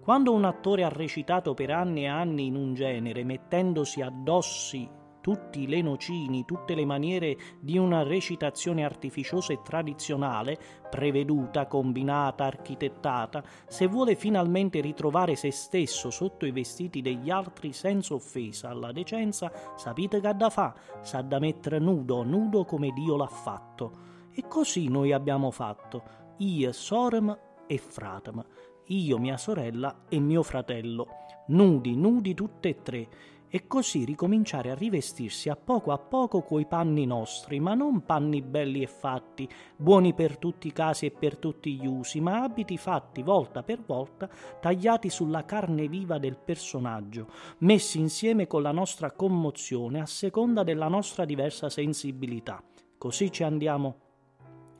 [0.00, 4.88] Quando un attore ha recitato per anni e anni in un genere, mettendosi addossi
[5.28, 13.44] tutti i lenocini, tutte le maniere di una recitazione artificiosa e tradizionale, preveduta, combinata, architettata,
[13.66, 19.52] se vuole finalmente ritrovare se stesso sotto i vestiti degli altri senza offesa alla decenza,
[19.76, 24.06] sapete che da fa, s'ha da mettere nudo, nudo come Dio l'ha fatto.
[24.32, 26.02] E così noi abbiamo fatto,
[26.38, 28.42] io, sorem e fratem,
[28.86, 31.06] io, mia sorella e mio fratello,
[31.48, 33.08] nudi, nudi tutte e tre,
[33.50, 38.42] e così ricominciare a rivestirsi a poco a poco coi panni nostri, ma non panni
[38.42, 42.76] belli e fatti, buoni per tutti i casi e per tutti gli usi, ma abiti
[42.76, 44.28] fatti volta per volta,
[44.60, 50.88] tagliati sulla carne viva del personaggio, messi insieme con la nostra commozione a seconda della
[50.88, 52.62] nostra diversa sensibilità.
[52.98, 54.06] Così ci andiamo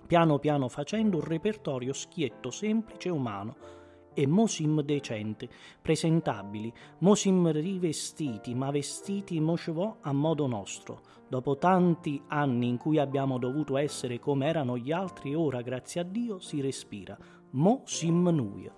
[0.08, 3.56] piano piano facendo un repertorio schietto, semplice e umano,
[4.18, 5.48] e mosim decente,
[5.80, 11.02] presentabili, mosim rivestiti, ma vestiti mocevò a modo nostro.
[11.28, 16.04] Dopo tanti anni in cui abbiamo dovuto essere come erano gli altri, ora, grazie a
[16.04, 17.16] Dio, si respira.
[17.50, 18.74] Mo sim nuia.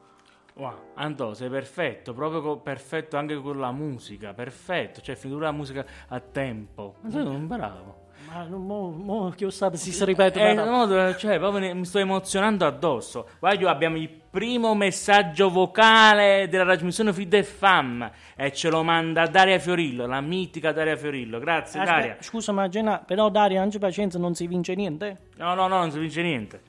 [0.56, 5.52] Wow, Anto, sei perfetto, proprio co- perfetto anche con la musica, perfetto, cioè finito la
[5.52, 6.96] musica a tempo.
[7.00, 7.99] Ma sei un bravo.
[8.32, 11.74] Ma mo, mo che io sapevo si, si ripete Eh, ma- no, cioè, proprio ne-
[11.74, 13.28] mi sto emozionando addosso.
[13.40, 19.26] Guarda, abbiamo il primo messaggio vocale della trasmissione Feed e Fam e ce lo manda
[19.26, 21.40] Daria Fiorillo, la mitica Daria Fiorillo.
[21.40, 22.16] Grazie, Aspetta, Daria.
[22.20, 25.16] Scusa, ma Gena, però Daria, non c'è pazienza, non si vince niente.
[25.36, 26.60] No, no, no, non si vince niente.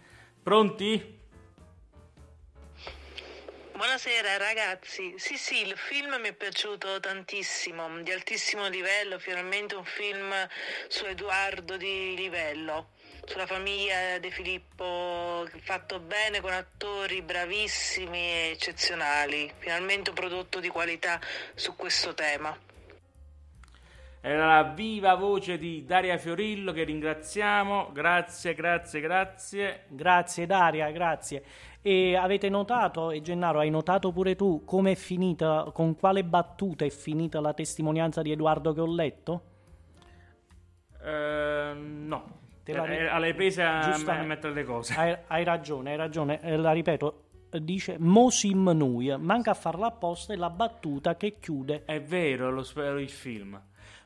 [0.42, 1.20] Pronti?
[3.82, 9.84] Buonasera ragazzi, sì sì il film mi è piaciuto tantissimo, di altissimo livello, finalmente un
[9.84, 10.32] film
[10.88, 12.90] su Edoardo di livello,
[13.26, 20.70] sulla famiglia De Filippo fatto bene con attori bravissimi e eccezionali, finalmente un prodotto di
[20.70, 21.20] qualità
[21.56, 22.56] su questo tema.
[24.24, 27.90] Era la viva voce di Daria Fiorillo che ringraziamo.
[27.92, 29.86] Grazie, grazie, grazie.
[29.88, 31.44] Grazie Daria, grazie.
[31.84, 36.86] E avete notato, e Gennaro, hai notato pure tu come è finita, con quale battuta
[36.86, 39.42] è finita la testimonianza di Edoardo che ho letto?
[41.04, 42.40] Eh, no.
[42.64, 44.94] Te la Eh, alle prese a, mettere le cose.
[44.94, 47.24] Hai, hai ragione, hai ragione, eh, la ripeto.
[47.60, 51.84] dice Mosim Nui, manca a farla apposta è la battuta che chiude.
[51.86, 53.60] È vero, lo spero il film.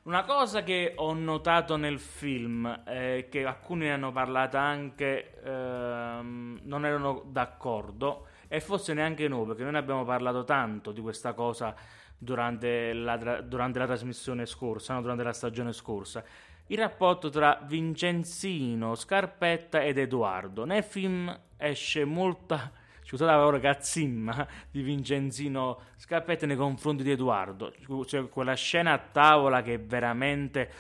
[0.06, 6.60] Una cosa che ho notato nel film, eh, che alcuni ne hanno parlato anche, ehm,
[6.62, 11.34] non erano d'accordo, e forse neanche noi, perché noi ne abbiamo parlato tanto di questa
[11.34, 11.74] cosa
[12.16, 15.02] durante la, durante la trasmissione scorsa, no?
[15.02, 16.24] durante la stagione scorsa.
[16.68, 20.66] Il rapporto tra Vincenzino, Scarpetta ed Edoardo.
[20.66, 22.72] Nel film esce molta
[23.06, 27.72] scusate la parola cazzimma di Vincenzino Scarpetta nei confronti di Edoardo.
[28.06, 30.72] Cioè, quella scena a tavola che è veramente.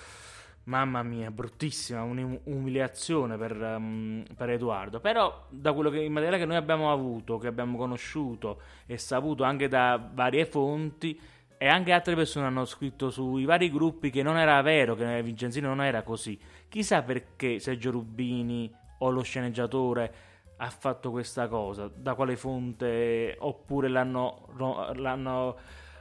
[0.65, 4.99] Mamma mia, bruttissima, un'umiliazione per, um, per, Edoardo.
[4.99, 9.43] Però, da quello che, in materiale che noi abbiamo avuto, che abbiamo conosciuto e saputo
[9.43, 11.19] anche da varie fonti,
[11.57, 15.67] e anche altre persone hanno scritto sui vari gruppi che non era vero, che Vincenzino
[15.67, 16.38] non era così.
[16.67, 20.13] Chissà perché Sergio Rubini o lo sceneggiatore
[20.58, 24.48] ha fatto questa cosa, da quale fonte, oppure l'hanno,
[24.96, 25.56] l'hanno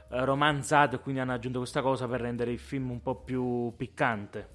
[0.09, 3.73] eh, romanzato e quindi hanno aggiunto questa cosa per rendere il film un po' più
[3.75, 4.49] piccante.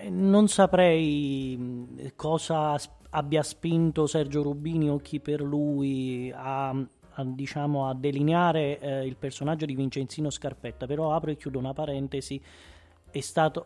[0.00, 2.76] Eh, non saprei mm, cosa
[3.10, 9.16] abbia spinto Sergio Rubini o chi per lui a, a, diciamo, a delineare eh, il
[9.16, 12.40] personaggio di Vincenzino Scarpetta, però apro e chiudo una parentesi,
[13.10, 13.64] è stata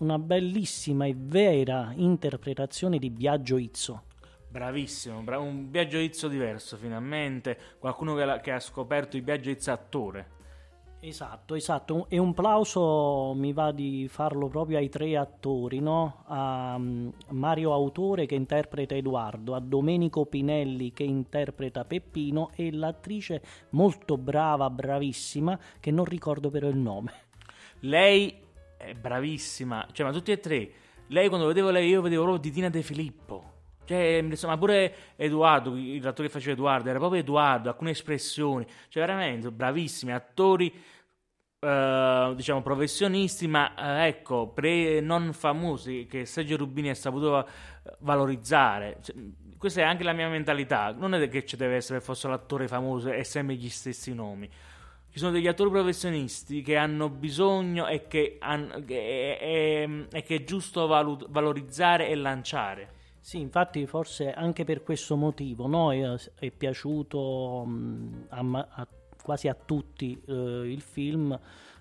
[0.00, 4.02] una bellissima e vera interpretazione di Biagio Izzo
[4.50, 9.50] Bravissimo, bra- un viaggio Izzo diverso finalmente, qualcuno che, la- che ha scoperto il viaggio
[9.50, 10.36] Izzo attore.
[11.00, 16.24] Esatto, esatto, e un plauso mi va di farlo proprio ai tre attori, no?
[16.26, 23.42] a um, Mario Autore che interpreta Edoardo, a Domenico Pinelli che interpreta Peppino e l'attrice
[23.70, 27.12] molto brava, bravissima, che non ricordo però il nome.
[27.80, 28.34] Lei
[28.76, 30.70] è bravissima, cioè ma tutti e tre,
[31.08, 33.57] lei quando vedevo lei io vedevo proprio Titina De Filippo.
[33.88, 39.06] Cioè, insomma, pure Edoardo, il attore che faceva Edoardo, era proprio Edoardo, alcune espressioni, cioè
[39.06, 40.70] veramente bravissimi attori,
[41.58, 47.50] eh, diciamo, professionisti, ma eh, ecco, pre- non famosi, che Sergio Rubini ha saputo eh,
[48.00, 48.98] valorizzare.
[49.00, 49.16] Cioè,
[49.56, 53.10] questa è anche la mia mentalità, non è che ci deve essere forza l'attore famoso
[53.10, 54.50] e sempre gli stessi nomi.
[55.10, 60.34] Ci sono degli attori professionisti che hanno bisogno e che, han- che, è, è, che
[60.34, 62.96] è giusto valut- valorizzare e lanciare.
[63.28, 68.88] Sì, infatti forse anche per questo motivo no, è, è, piaciuto mh, a, a,
[69.22, 71.38] quasi a tutti eh, il film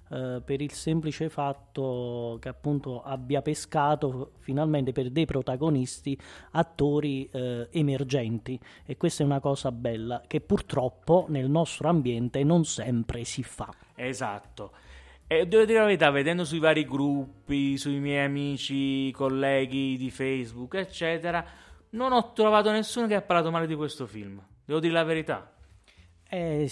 [0.09, 6.19] eh, per il semplice fatto che appunto abbia pescato finalmente per dei protagonisti
[6.51, 12.65] attori eh, emergenti e questa è una cosa bella che purtroppo nel nostro ambiente non
[12.65, 13.73] sempre si fa.
[13.95, 14.71] Esatto.
[15.29, 20.75] E devo dire la verità, vedendo sui vari gruppi, sui miei amici, colleghi di Facebook,
[20.75, 21.45] eccetera,
[21.91, 24.41] non ho trovato nessuno che ha parlato male di questo film.
[24.63, 25.53] Devo dire la verità.
[26.29, 26.63] Eh,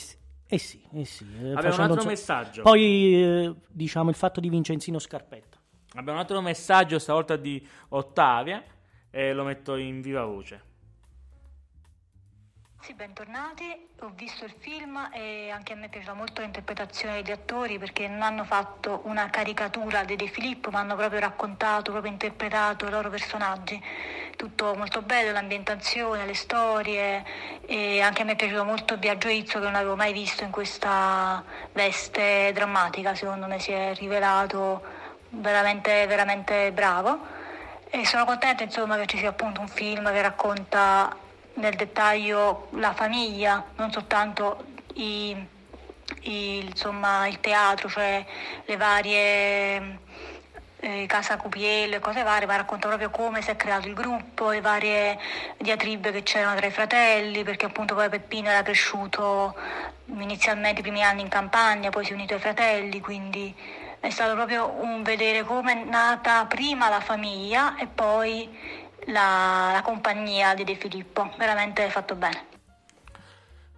[0.48, 1.28] eh sì, eh sì.
[1.42, 2.08] Eh, Abbiamo un altro so...
[2.08, 2.62] messaggio.
[2.62, 5.60] Poi, eh, diciamo, il fatto di Vincenzino Scarpetta.
[5.96, 8.64] Abbiamo un altro messaggio, stavolta di Ottavia,
[9.10, 10.62] e lo metto in viva voce.
[12.86, 13.76] Sì, bentornati.
[14.02, 18.22] Ho visto il film e anche a me piaceva molto l'interpretazione degli attori perché non
[18.22, 23.10] hanno fatto una caricatura di De Filippo, ma hanno proprio raccontato, proprio interpretato i loro
[23.10, 23.84] personaggi.
[24.36, 27.26] Tutto molto bello, l'ambientazione, le storie
[27.66, 31.44] e anche a me piaciuto molto Biagio Izzo che non avevo mai visto in questa
[31.72, 34.84] veste drammatica, secondo me si è rivelato
[35.30, 37.18] veramente, veramente bravo.
[37.90, 41.24] E sono contenta insomma che ci sia appunto un film che racconta
[41.56, 44.64] nel dettaglio la famiglia, non soltanto
[44.96, 45.36] i,
[46.22, 48.26] i, insomma, il teatro, cioè
[48.66, 50.00] le varie
[50.80, 54.50] eh, casa Cupiello e cose varie, ma racconta proprio come si è creato il gruppo,
[54.50, 55.18] le varie
[55.58, 59.56] diatribe che c'erano tra i fratelli, perché appunto poi Peppino era cresciuto
[60.08, 63.54] inizialmente i primi anni in campagna, poi si è unito ai fratelli, quindi
[64.00, 68.48] è stato proprio un vedere come è nata prima la famiglia e poi
[69.06, 72.54] la, la compagnia di De Filippo, veramente fatto bene.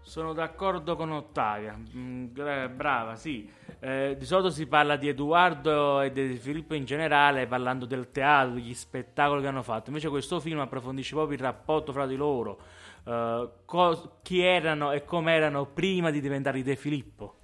[0.01, 2.27] Sono d'accordo con Ottavia, mm,
[2.75, 3.49] brava, sì.
[3.79, 8.53] Eh, di solito si parla di Edoardo e di Filippo in generale, parlando del teatro,
[8.53, 9.89] degli spettacoli che hanno fatto.
[9.89, 12.57] Invece questo film approfondisce proprio il rapporto fra di loro,
[13.05, 17.35] eh, co- chi erano e come erano prima di diventare De Filippo.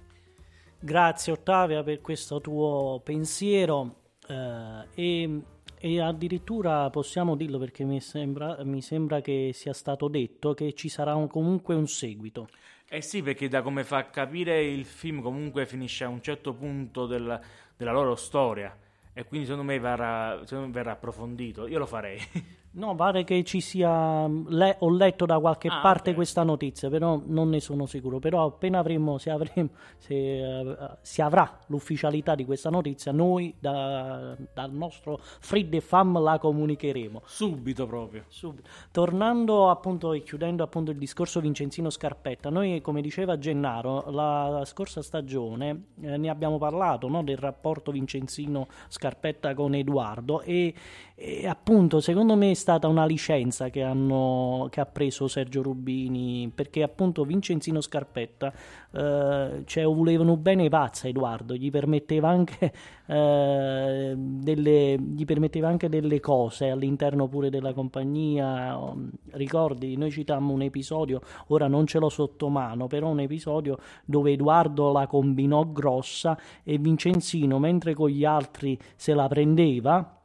[0.80, 3.96] Grazie Ottavia per questo tuo pensiero.
[4.26, 5.42] Eh, e
[5.84, 10.88] e addirittura possiamo dirlo perché mi sembra, mi sembra, che sia stato detto che ci
[10.88, 12.48] sarà un, comunque un seguito.
[12.88, 17.04] Eh sì, perché da come fa capire il film comunque finisce a un certo punto
[17.04, 17.38] del,
[17.76, 18.74] della loro storia
[19.12, 21.66] e quindi secondo me, verrà, secondo me verrà approfondito.
[21.66, 22.18] Io lo farei.
[22.76, 24.26] No, pare che ci sia.
[24.26, 26.16] le- ho letto da qualche Ah, parte ok.
[26.16, 28.18] questa notizia, però non ne sono sicuro.
[28.18, 34.36] Però appena avremo, se, avremo, se eh, si avrà l'ufficialità di questa notizia, noi da-
[34.52, 37.22] dal nostro Frid Fam la comunicheremo.
[37.24, 38.24] Subito proprio.
[38.28, 38.68] Subito.
[38.90, 45.00] Tornando appunto e chiudendo appunto il discorso Vincenzino Scarpetta, noi come diceva Gennaro, la scorsa
[45.00, 50.74] stagione eh, ne abbiamo parlato no, del rapporto Vincenzino Scarpetta con Edoardo e,
[51.14, 56.82] e appunto secondo me stata una licenza che, hanno, che ha preso Sergio Rubini perché
[56.82, 58.50] appunto Vincenzino Scarpetta
[58.90, 62.72] eh, cioè volevano bene pazza Edoardo, gli permetteva anche
[63.04, 68.78] eh, delle, gli permetteva anche delle cose all'interno pure della compagnia.
[68.78, 73.76] Um, Ricordi, noi citammo un episodio, ora non ce l'ho sotto mano, però un episodio
[74.06, 80.18] dove Edoardo la combinò grossa e Vincenzino, mentre con gli altri se la prendeva,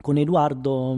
[0.00, 0.96] con Edoardo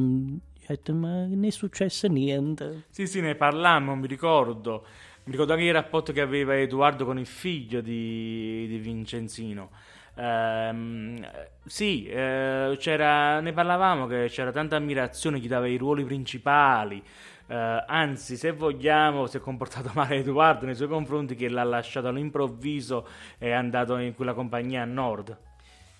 [0.66, 2.84] ha detto, ma ne è successo niente.
[2.90, 4.84] Sì, sì, ne parlammo, mi ricordo.
[5.24, 9.70] Mi ricordo anche il rapporto che aveva Edoardo con il figlio di, di Vincenzino.
[10.16, 11.26] Ehm,
[11.64, 17.02] sì, eh, ne parlavamo che c'era tanta ammirazione, gli dava i ruoli principali.
[17.46, 22.08] Eh, anzi, se vogliamo, si è comportato male Edoardo nei suoi confronti, che l'ha lasciato
[22.08, 23.06] all'improvviso
[23.38, 25.36] e è andato in quella compagnia a nord.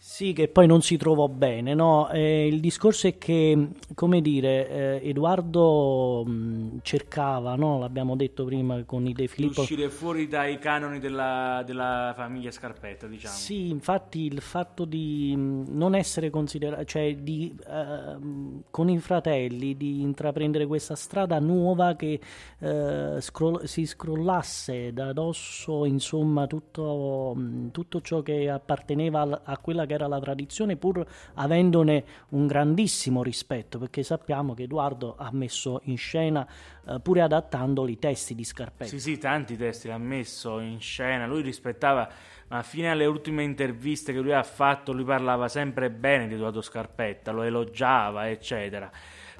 [0.07, 2.11] Sì, che poi non si trovò bene, no?
[2.11, 7.79] Eh, il discorso è che, come dire, eh, Edoardo mh, cercava, no?
[7.79, 9.63] L'abbiamo detto prima con i De Di Filippo.
[9.63, 13.35] uscire fuori dai canoni della, della famiglia Scarpetta, diciamo.
[13.35, 19.75] Sì, infatti il fatto di mh, non essere considerato, cioè di ehm, con i fratelli
[19.75, 22.21] di intraprendere questa strada nuova che
[22.59, 29.57] eh, scroll- si scrollasse da dosso, insomma, tutto, mh, tutto ciò che apparteneva al- a
[29.59, 35.31] quella che era la tradizione, pur avendone un grandissimo rispetto, perché sappiamo che Edoardo ha
[35.33, 36.47] messo in scena,
[36.87, 38.91] eh, pure adattandoli, i testi di Scarpetta.
[38.91, 41.27] Sì, sì, tanti testi l'ha messo in scena.
[41.27, 42.09] Lui rispettava,
[42.49, 46.61] ma fino alle ultime interviste che lui ha fatto, lui parlava sempre bene di Edoardo
[46.61, 48.91] Scarpetta, lo elogiava, eccetera.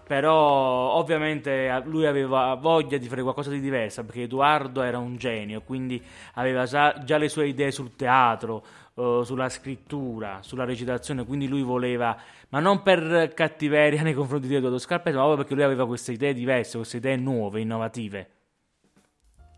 [0.07, 5.63] Però ovviamente lui aveva voglia di fare qualcosa di diverso perché Edoardo era un genio,
[5.63, 6.03] quindi
[6.35, 11.63] aveva già, già le sue idee sul teatro, eh, sulla scrittura, sulla recitazione, quindi lui
[11.63, 12.17] voleva,
[12.51, 16.13] ma non per cattiveria nei confronti di Edoardo Scarpetta, ma proprio perché lui aveva queste
[16.13, 18.34] idee diverse, queste idee nuove, innovative.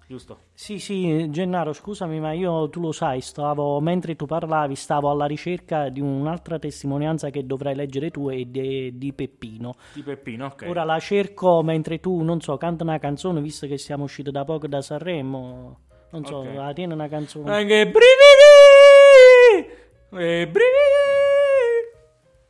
[0.08, 0.38] Giusto?
[0.54, 5.26] Sì, sì, Gennaro, scusami, ma io tu lo sai, stavo mentre tu parlavi, stavo alla
[5.26, 9.74] ricerca di un'altra testimonianza che dovrai leggere tu e di, di Peppino.
[9.92, 10.64] Di Peppino, ok.
[10.68, 14.44] Ora la cerco mentre tu, non so, canta una canzone, visto che siamo usciti da
[14.44, 15.80] poco da Sanremo.
[16.12, 16.54] Non so, Ok.
[16.54, 17.50] la tiene una canzone.
[17.50, 19.74] Anche brividi!
[20.12, 20.64] E brividi!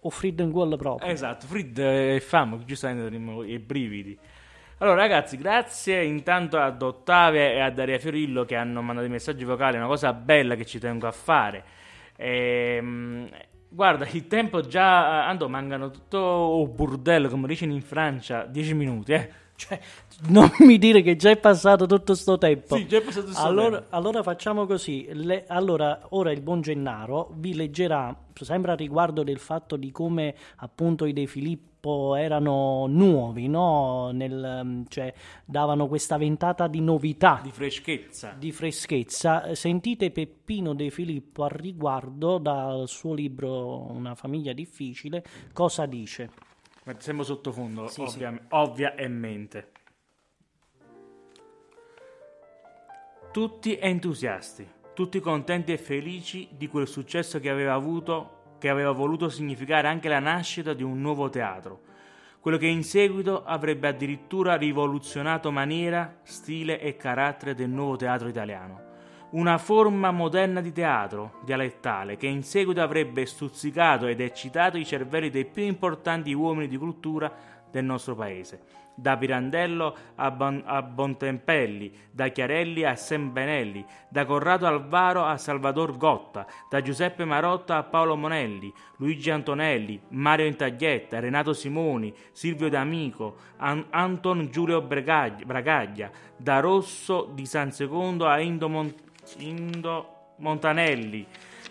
[0.01, 1.09] O Frid in quello proprio.
[1.09, 4.17] Esatto, Frid e Famo, giustamente i brividi.
[4.79, 9.43] Allora ragazzi, grazie intanto ad Ottavia e a Daria Fiorillo che hanno mandato i messaggi
[9.43, 11.64] vocali, una cosa bella che ci tengo a fare.
[12.16, 13.27] Ehm,
[13.70, 15.27] guarda, il tempo già...
[15.27, 19.31] Ando, mancano tutto oh, burdello, come dicono in Francia, 10 minuti, eh.
[19.57, 19.81] Cioè,
[20.29, 22.77] non mi dire che già è passato tutto sto tempo.
[22.77, 23.97] Sì, già è passato sto allora, tempo.
[23.97, 25.09] allora facciamo così.
[25.11, 30.35] Le- allora, ora il buon Gennaro vi leggerà, sempre a riguardo del fatto di come
[30.57, 31.27] appunto i De
[31.87, 34.11] Filippo erano nuovi, no?
[34.12, 35.12] Nel, mm, cioè,
[35.45, 37.41] davano questa ventata di novità.
[37.43, 38.34] Di freschezza.
[38.37, 39.55] di freschezza.
[39.55, 46.30] Sentite Peppino De Filippo al riguardo dal suo libro Una famiglia difficile, cosa dice?
[46.99, 48.16] Siamo sottofondo, Sì, sì.
[48.24, 49.70] ovvia- ovviamente.
[53.32, 59.29] Tutti entusiasti, tutti contenti e felici di quel successo che aveva avuto, che aveva voluto
[59.29, 61.81] significare anche la nascita di un nuovo teatro,
[62.41, 68.85] quello che in seguito avrebbe addirittura rivoluzionato maniera, stile e carattere del nuovo teatro italiano.
[69.31, 75.31] Una forma moderna di teatro, dialettale, che in seguito avrebbe stuzzicato ed eccitato i cervelli
[75.31, 77.33] dei più importanti uomini di cultura
[77.69, 78.61] del nostro paese,
[78.97, 85.97] da Pirandello a, Bon- a Bontempelli, da Chiarelli a Sembenelli, da Corrado Alvaro a Salvador
[85.97, 93.36] Gotta, da Giuseppe Marotta a Paolo Monelli, Luigi Antonelli, Mario Intaglietta, Renato Simoni, Silvio D'Amico,
[93.59, 98.94] An- Anton Giulio Bregaglia, Bragaglia, da Rosso di San Secondo a Indo, Mon-
[99.38, 101.26] Indo Montanelli,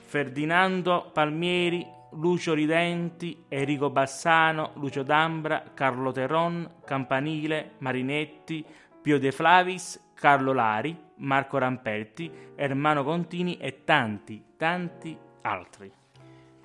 [0.05, 1.85] Ferdinando Palmieri,
[2.15, 8.65] Lucio Ridenti, Enrico Bassano, Lucio D'Ambra, Carlo Terron, Campanile, Marinetti,
[9.01, 15.91] Pio De Flavis, Carlo Lari, Marco Rampetti, Ermano Contini e tanti, tanti altri.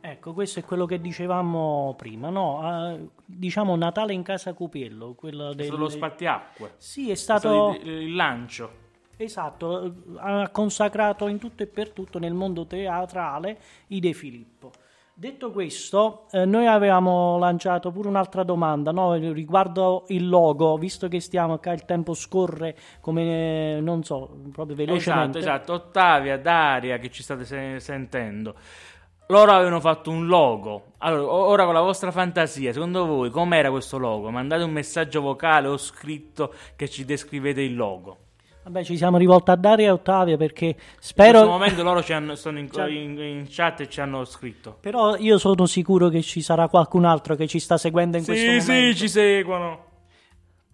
[0.03, 2.61] Ecco, questo è quello che dicevamo prima, no?
[2.63, 5.67] Ah, diciamo Natale in casa Cupiello, quello È del...
[5.67, 6.75] stato lo spartiacque.
[6.79, 7.87] Sì, è È stato stato...
[7.87, 8.89] il, il lancio.
[9.17, 14.71] Esatto, ha consacrato in tutto e per tutto nel mondo teatrale i De Filippo.
[15.21, 19.13] Detto questo, eh, noi avevamo lanciato pure un'altra domanda no?
[19.13, 24.75] riguardo il logo, visto che stiamo qua, il tempo scorre come, eh, non so, proprio
[24.75, 25.41] velocemente.
[25.41, 25.73] Esatto, esatto.
[25.75, 28.55] Ottavia, Daria, che ci state se- sentendo.
[29.27, 30.93] Loro avevano fatto un logo.
[31.01, 34.31] Allora, ora con la vostra fantasia, secondo voi com'era questo logo?
[34.31, 38.30] Mandate un messaggio vocale o scritto che ci descrivete il logo.
[38.63, 41.31] Vabbè, ci siamo rivolti a Daria e Ottavia perché In spero...
[41.41, 44.77] questo momento loro ci hanno- sono in, in- in chat e ci hanno scritto.
[44.81, 48.43] Però io sono sicuro che ci sarà qualcun altro che ci sta seguendo in questo
[48.43, 48.73] Sì, momento.
[48.93, 49.85] sì, ci seguono.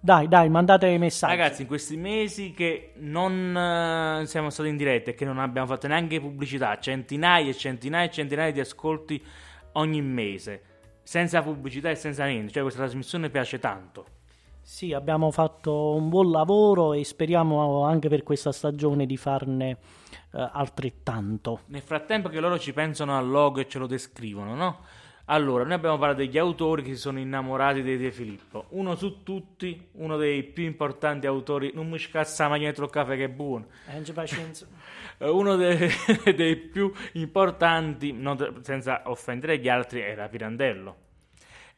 [0.00, 1.36] Dai, dai, mandate i messaggi.
[1.36, 3.56] Ragazzi, in questi mesi che non
[4.22, 8.06] eh, siamo stati in diretta e che non abbiamo fatto neanche pubblicità, centinaia e centinaia
[8.06, 9.20] e centinaia di ascolti
[9.72, 10.62] ogni mese,
[11.02, 14.06] senza pubblicità e senza niente, cioè questa trasmissione piace tanto.
[14.68, 19.78] Sì, abbiamo fatto un buon lavoro e speriamo anche per questa stagione di farne
[20.32, 21.60] eh, altrettanto.
[21.66, 24.80] Nel frattempo che loro ci pensano al logo e ce lo descrivono, no?
[25.26, 28.64] Allora, noi abbiamo parlato degli autori che si sono innamorati di De Filippo.
[28.70, 31.70] Uno su tutti, uno dei più importanti autori.
[31.72, 33.66] Non mi scazza la macchina del caffè che è buono.
[35.30, 35.88] Uno dei,
[36.34, 41.04] dei più importanti, non- senza offendere gli altri, era Pirandello.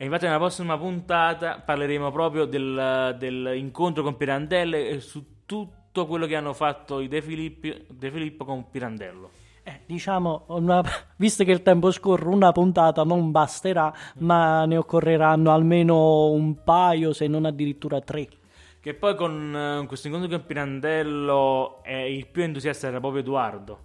[0.00, 6.26] E infatti nella prossima puntata parleremo proprio del- dell'incontro con Pirandello e su tutto quello
[6.26, 9.28] che hanno fatto i De, Filippi- De Filippo con Pirandello.
[9.64, 10.84] Eh, diciamo, una-
[11.16, 17.12] visto che il tempo scorre, una puntata non basterà, ma ne occorreranno almeno un paio,
[17.12, 18.28] se non addirittura tre.
[18.80, 23.78] Che poi con eh, questo incontro con Pirandello eh, il più entusiasta era proprio Edoardo.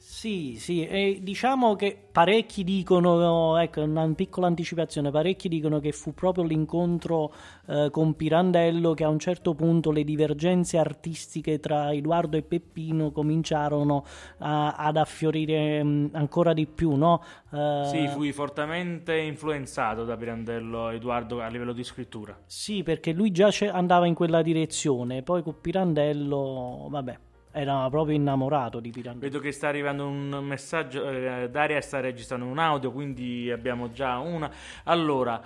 [0.00, 6.14] Sì, sì, e diciamo che parecchi dicono, ecco, una piccola anticipazione, parecchi dicono che fu
[6.14, 7.32] proprio l'incontro
[7.66, 13.10] eh, con Pirandello che a un certo punto le divergenze artistiche tra Edoardo e Peppino
[13.10, 14.04] cominciarono
[14.38, 17.20] a- ad affiorire mh, ancora di più, no?
[17.52, 22.38] Eh, Sì, fui fortemente influenzato da Pirandello Edoardo a livello di scrittura.
[22.44, 27.18] Sì, perché lui già andava in quella direzione, poi con Pirandello, vabbè,
[27.60, 29.32] era proprio innamorato di Pirandello.
[29.32, 34.18] Vedo che sta arrivando un messaggio, eh, Daria sta registrando un audio, quindi abbiamo già
[34.18, 34.48] una.
[34.84, 35.42] Allora,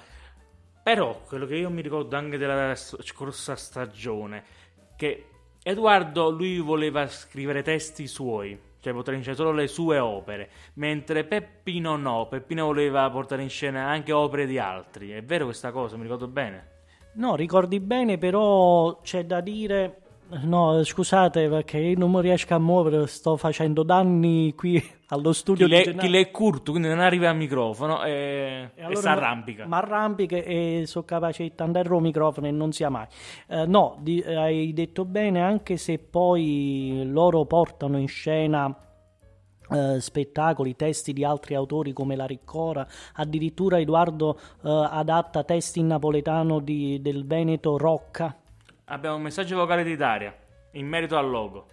[0.83, 4.45] però, quello che io mi ricordo anche della scorsa stagione,
[4.95, 5.27] che
[5.63, 11.25] Edoardo, lui voleva scrivere testi suoi, cioè portare in scena solo le sue opere, mentre
[11.25, 15.13] Peppino no, Peppino voleva portare in scena anche opere di altri.
[15.13, 16.69] È vero questa cosa, mi ricordo bene?
[17.15, 20.02] No, ricordi bene, però c'è da dire.
[20.35, 25.73] No, scusate perché io non riesco a muovere, sto facendo danni qui allo studio Chi
[25.73, 29.09] le, chi le è curto, quindi non arriva al microfono e, E e allora si
[29.09, 29.67] arrampica.
[29.67, 33.07] Mi arrampica e sono capace di tandare il microfono e non sia mai.
[33.47, 38.75] Eh, no, di- eh, hai detto bene, anche se poi loro portano in scena
[39.71, 45.89] eh, spettacoli, testi di altri autori come La Riccora, addirittura Edoardo eh, adatta testi in
[45.89, 48.35] napoletano di- del Veneto Rocca.
[48.93, 50.37] Abbiamo un messaggio vocale di Daria
[50.73, 51.67] in merito al logo.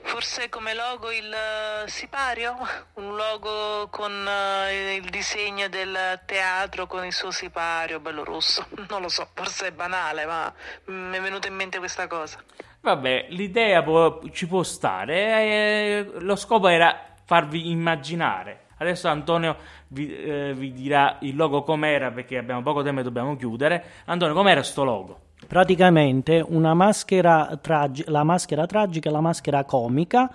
[0.00, 2.56] Forse come logo il eh, sipario?
[2.94, 8.66] Un logo con eh, il disegno del teatro con il suo sipario bello rosso.
[8.88, 10.50] Non lo so, forse è banale, ma
[10.86, 12.42] mi è venuta in mente questa cosa.
[12.80, 15.14] Vabbè, l'idea può- ci può stare.
[15.42, 18.64] eh, lo scopo era farvi immaginare.
[18.78, 19.56] Adesso Antonio
[19.88, 23.84] vi, eh, vi dirà il logo com'era perché abbiamo poco tempo e dobbiamo chiudere.
[24.06, 25.20] Antonio, com'era sto logo?
[25.46, 30.30] praticamente una maschera tragi- la maschera tragica, la maschera comica,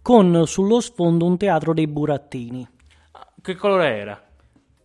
[0.00, 2.66] con sullo sfondo un teatro dei burattini.
[3.42, 4.22] Che colore era?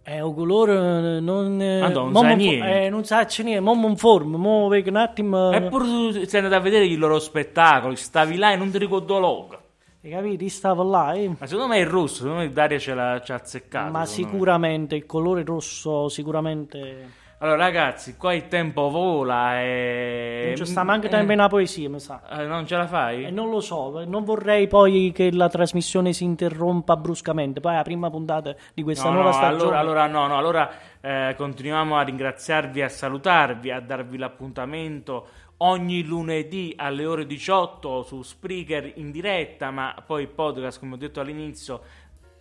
[0.01, 1.61] È un colore eh, non...
[1.61, 2.85] eh, non fo- niente.
[2.85, 5.51] eh, non sa niente, mo mi informo, mo un attimo...
[5.51, 9.15] Eppure tu sei andato a vedere i loro spettacoli, stavi là e non ti ricordo
[9.15, 9.61] il logo.
[10.01, 10.43] Hai capito?
[10.45, 11.35] Io stavo là, eh.
[11.37, 13.91] Ma secondo me è il rosso, secondo me Daria ce l'ha, ci ha azzeccato.
[13.91, 14.33] ma secondo me.
[14.33, 17.27] sicuramente il colore rosso sicuramente...
[17.41, 20.43] Allora ragazzi, qua il tempo vola e...
[20.47, 22.21] Non ci sta manco tempo in una poesia, mi sa.
[22.29, 23.23] Eh, non ce la fai?
[23.23, 27.61] E non lo so, non vorrei poi che la trasmissione si interrompa bruscamente.
[27.61, 29.77] Poi è la prima puntata di questa No, nuova no, stagione.
[29.77, 30.69] allora, allora no, no, allora
[30.99, 35.27] eh, continuiamo a ringraziarvi, a salutarvi, a darvi l'appuntamento
[35.61, 40.97] ogni lunedì alle ore 18 su Spreaker in diretta, ma poi il podcast, come ho
[40.97, 41.81] detto all'inizio,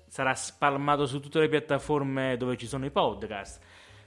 [0.07, 3.61] sarà spalmato su tutte le piattaforme dove ci sono i podcast.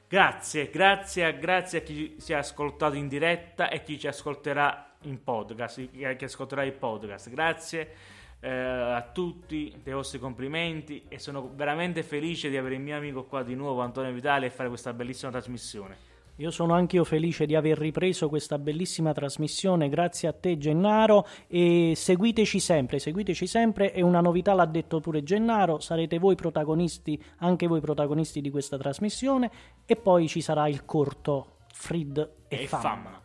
[0.07, 5.23] Grazie, grazie, grazie a chi si è ascoltato in diretta e chi ci ascolterà in
[5.23, 7.29] podcast, chi ascolterà il podcast.
[7.29, 7.93] Grazie.
[8.41, 13.23] eh, a tutti dei vostri complimenti e sono veramente felice di avere il mio amico
[13.23, 16.10] qua di nuovo, Antonio Vitale, e fare questa bellissima trasmissione.
[16.37, 21.27] Io sono anche io felice di aver ripreso questa bellissima trasmissione, grazie a te Gennaro
[21.47, 27.21] e seguiteci sempre, seguiteci sempre, è una novità l'ha detto pure Gennaro, sarete voi protagonisti,
[27.37, 29.51] anche voi protagonisti di questa trasmissione
[29.85, 32.81] e poi ci sarà il corto Frid e, E Fam.
[32.81, 33.19] fam.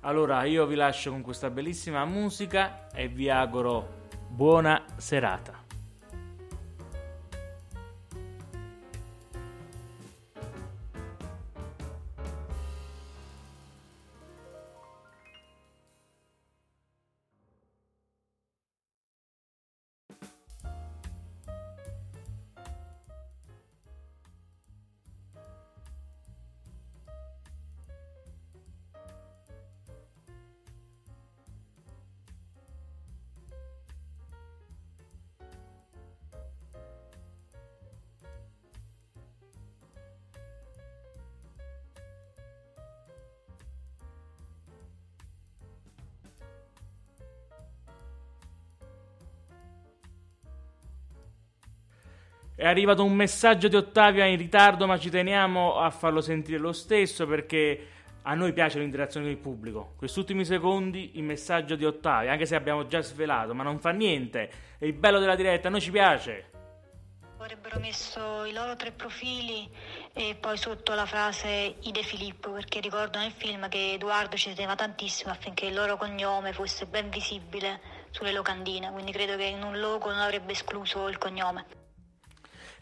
[0.00, 5.59] Allora io vi lascio con questa bellissima musica e vi auguro buona serata.
[52.60, 56.72] È arrivato un messaggio di Ottavia in ritardo, ma ci teniamo a farlo sentire lo
[56.72, 57.86] stesso perché
[58.20, 59.94] a noi piace l'interazione con il pubblico.
[59.96, 63.92] Questi ultimi secondi il messaggio di Ottavia, anche se abbiamo già svelato, ma non fa
[63.92, 64.50] niente.
[64.76, 66.50] È il bello della diretta, a noi ci piace.
[67.38, 69.66] Avrebbero messo i loro tre profili
[70.12, 74.52] e poi sotto la frase I De Filippo, perché ricordo nel film che Edoardo ci
[74.52, 77.80] teneva tantissimo affinché il loro cognome fosse ben visibile
[78.10, 81.79] sulle locandine, quindi credo che in un logo non avrebbe escluso il cognome.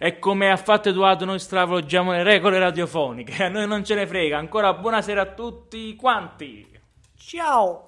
[0.01, 3.43] E come ha fatto Edoardo, noi stravolgiamo le regole radiofoniche.
[3.43, 4.39] A noi non ce ne frega.
[4.39, 6.67] Ancora buonasera a tutti quanti.
[7.17, 7.88] Ciao!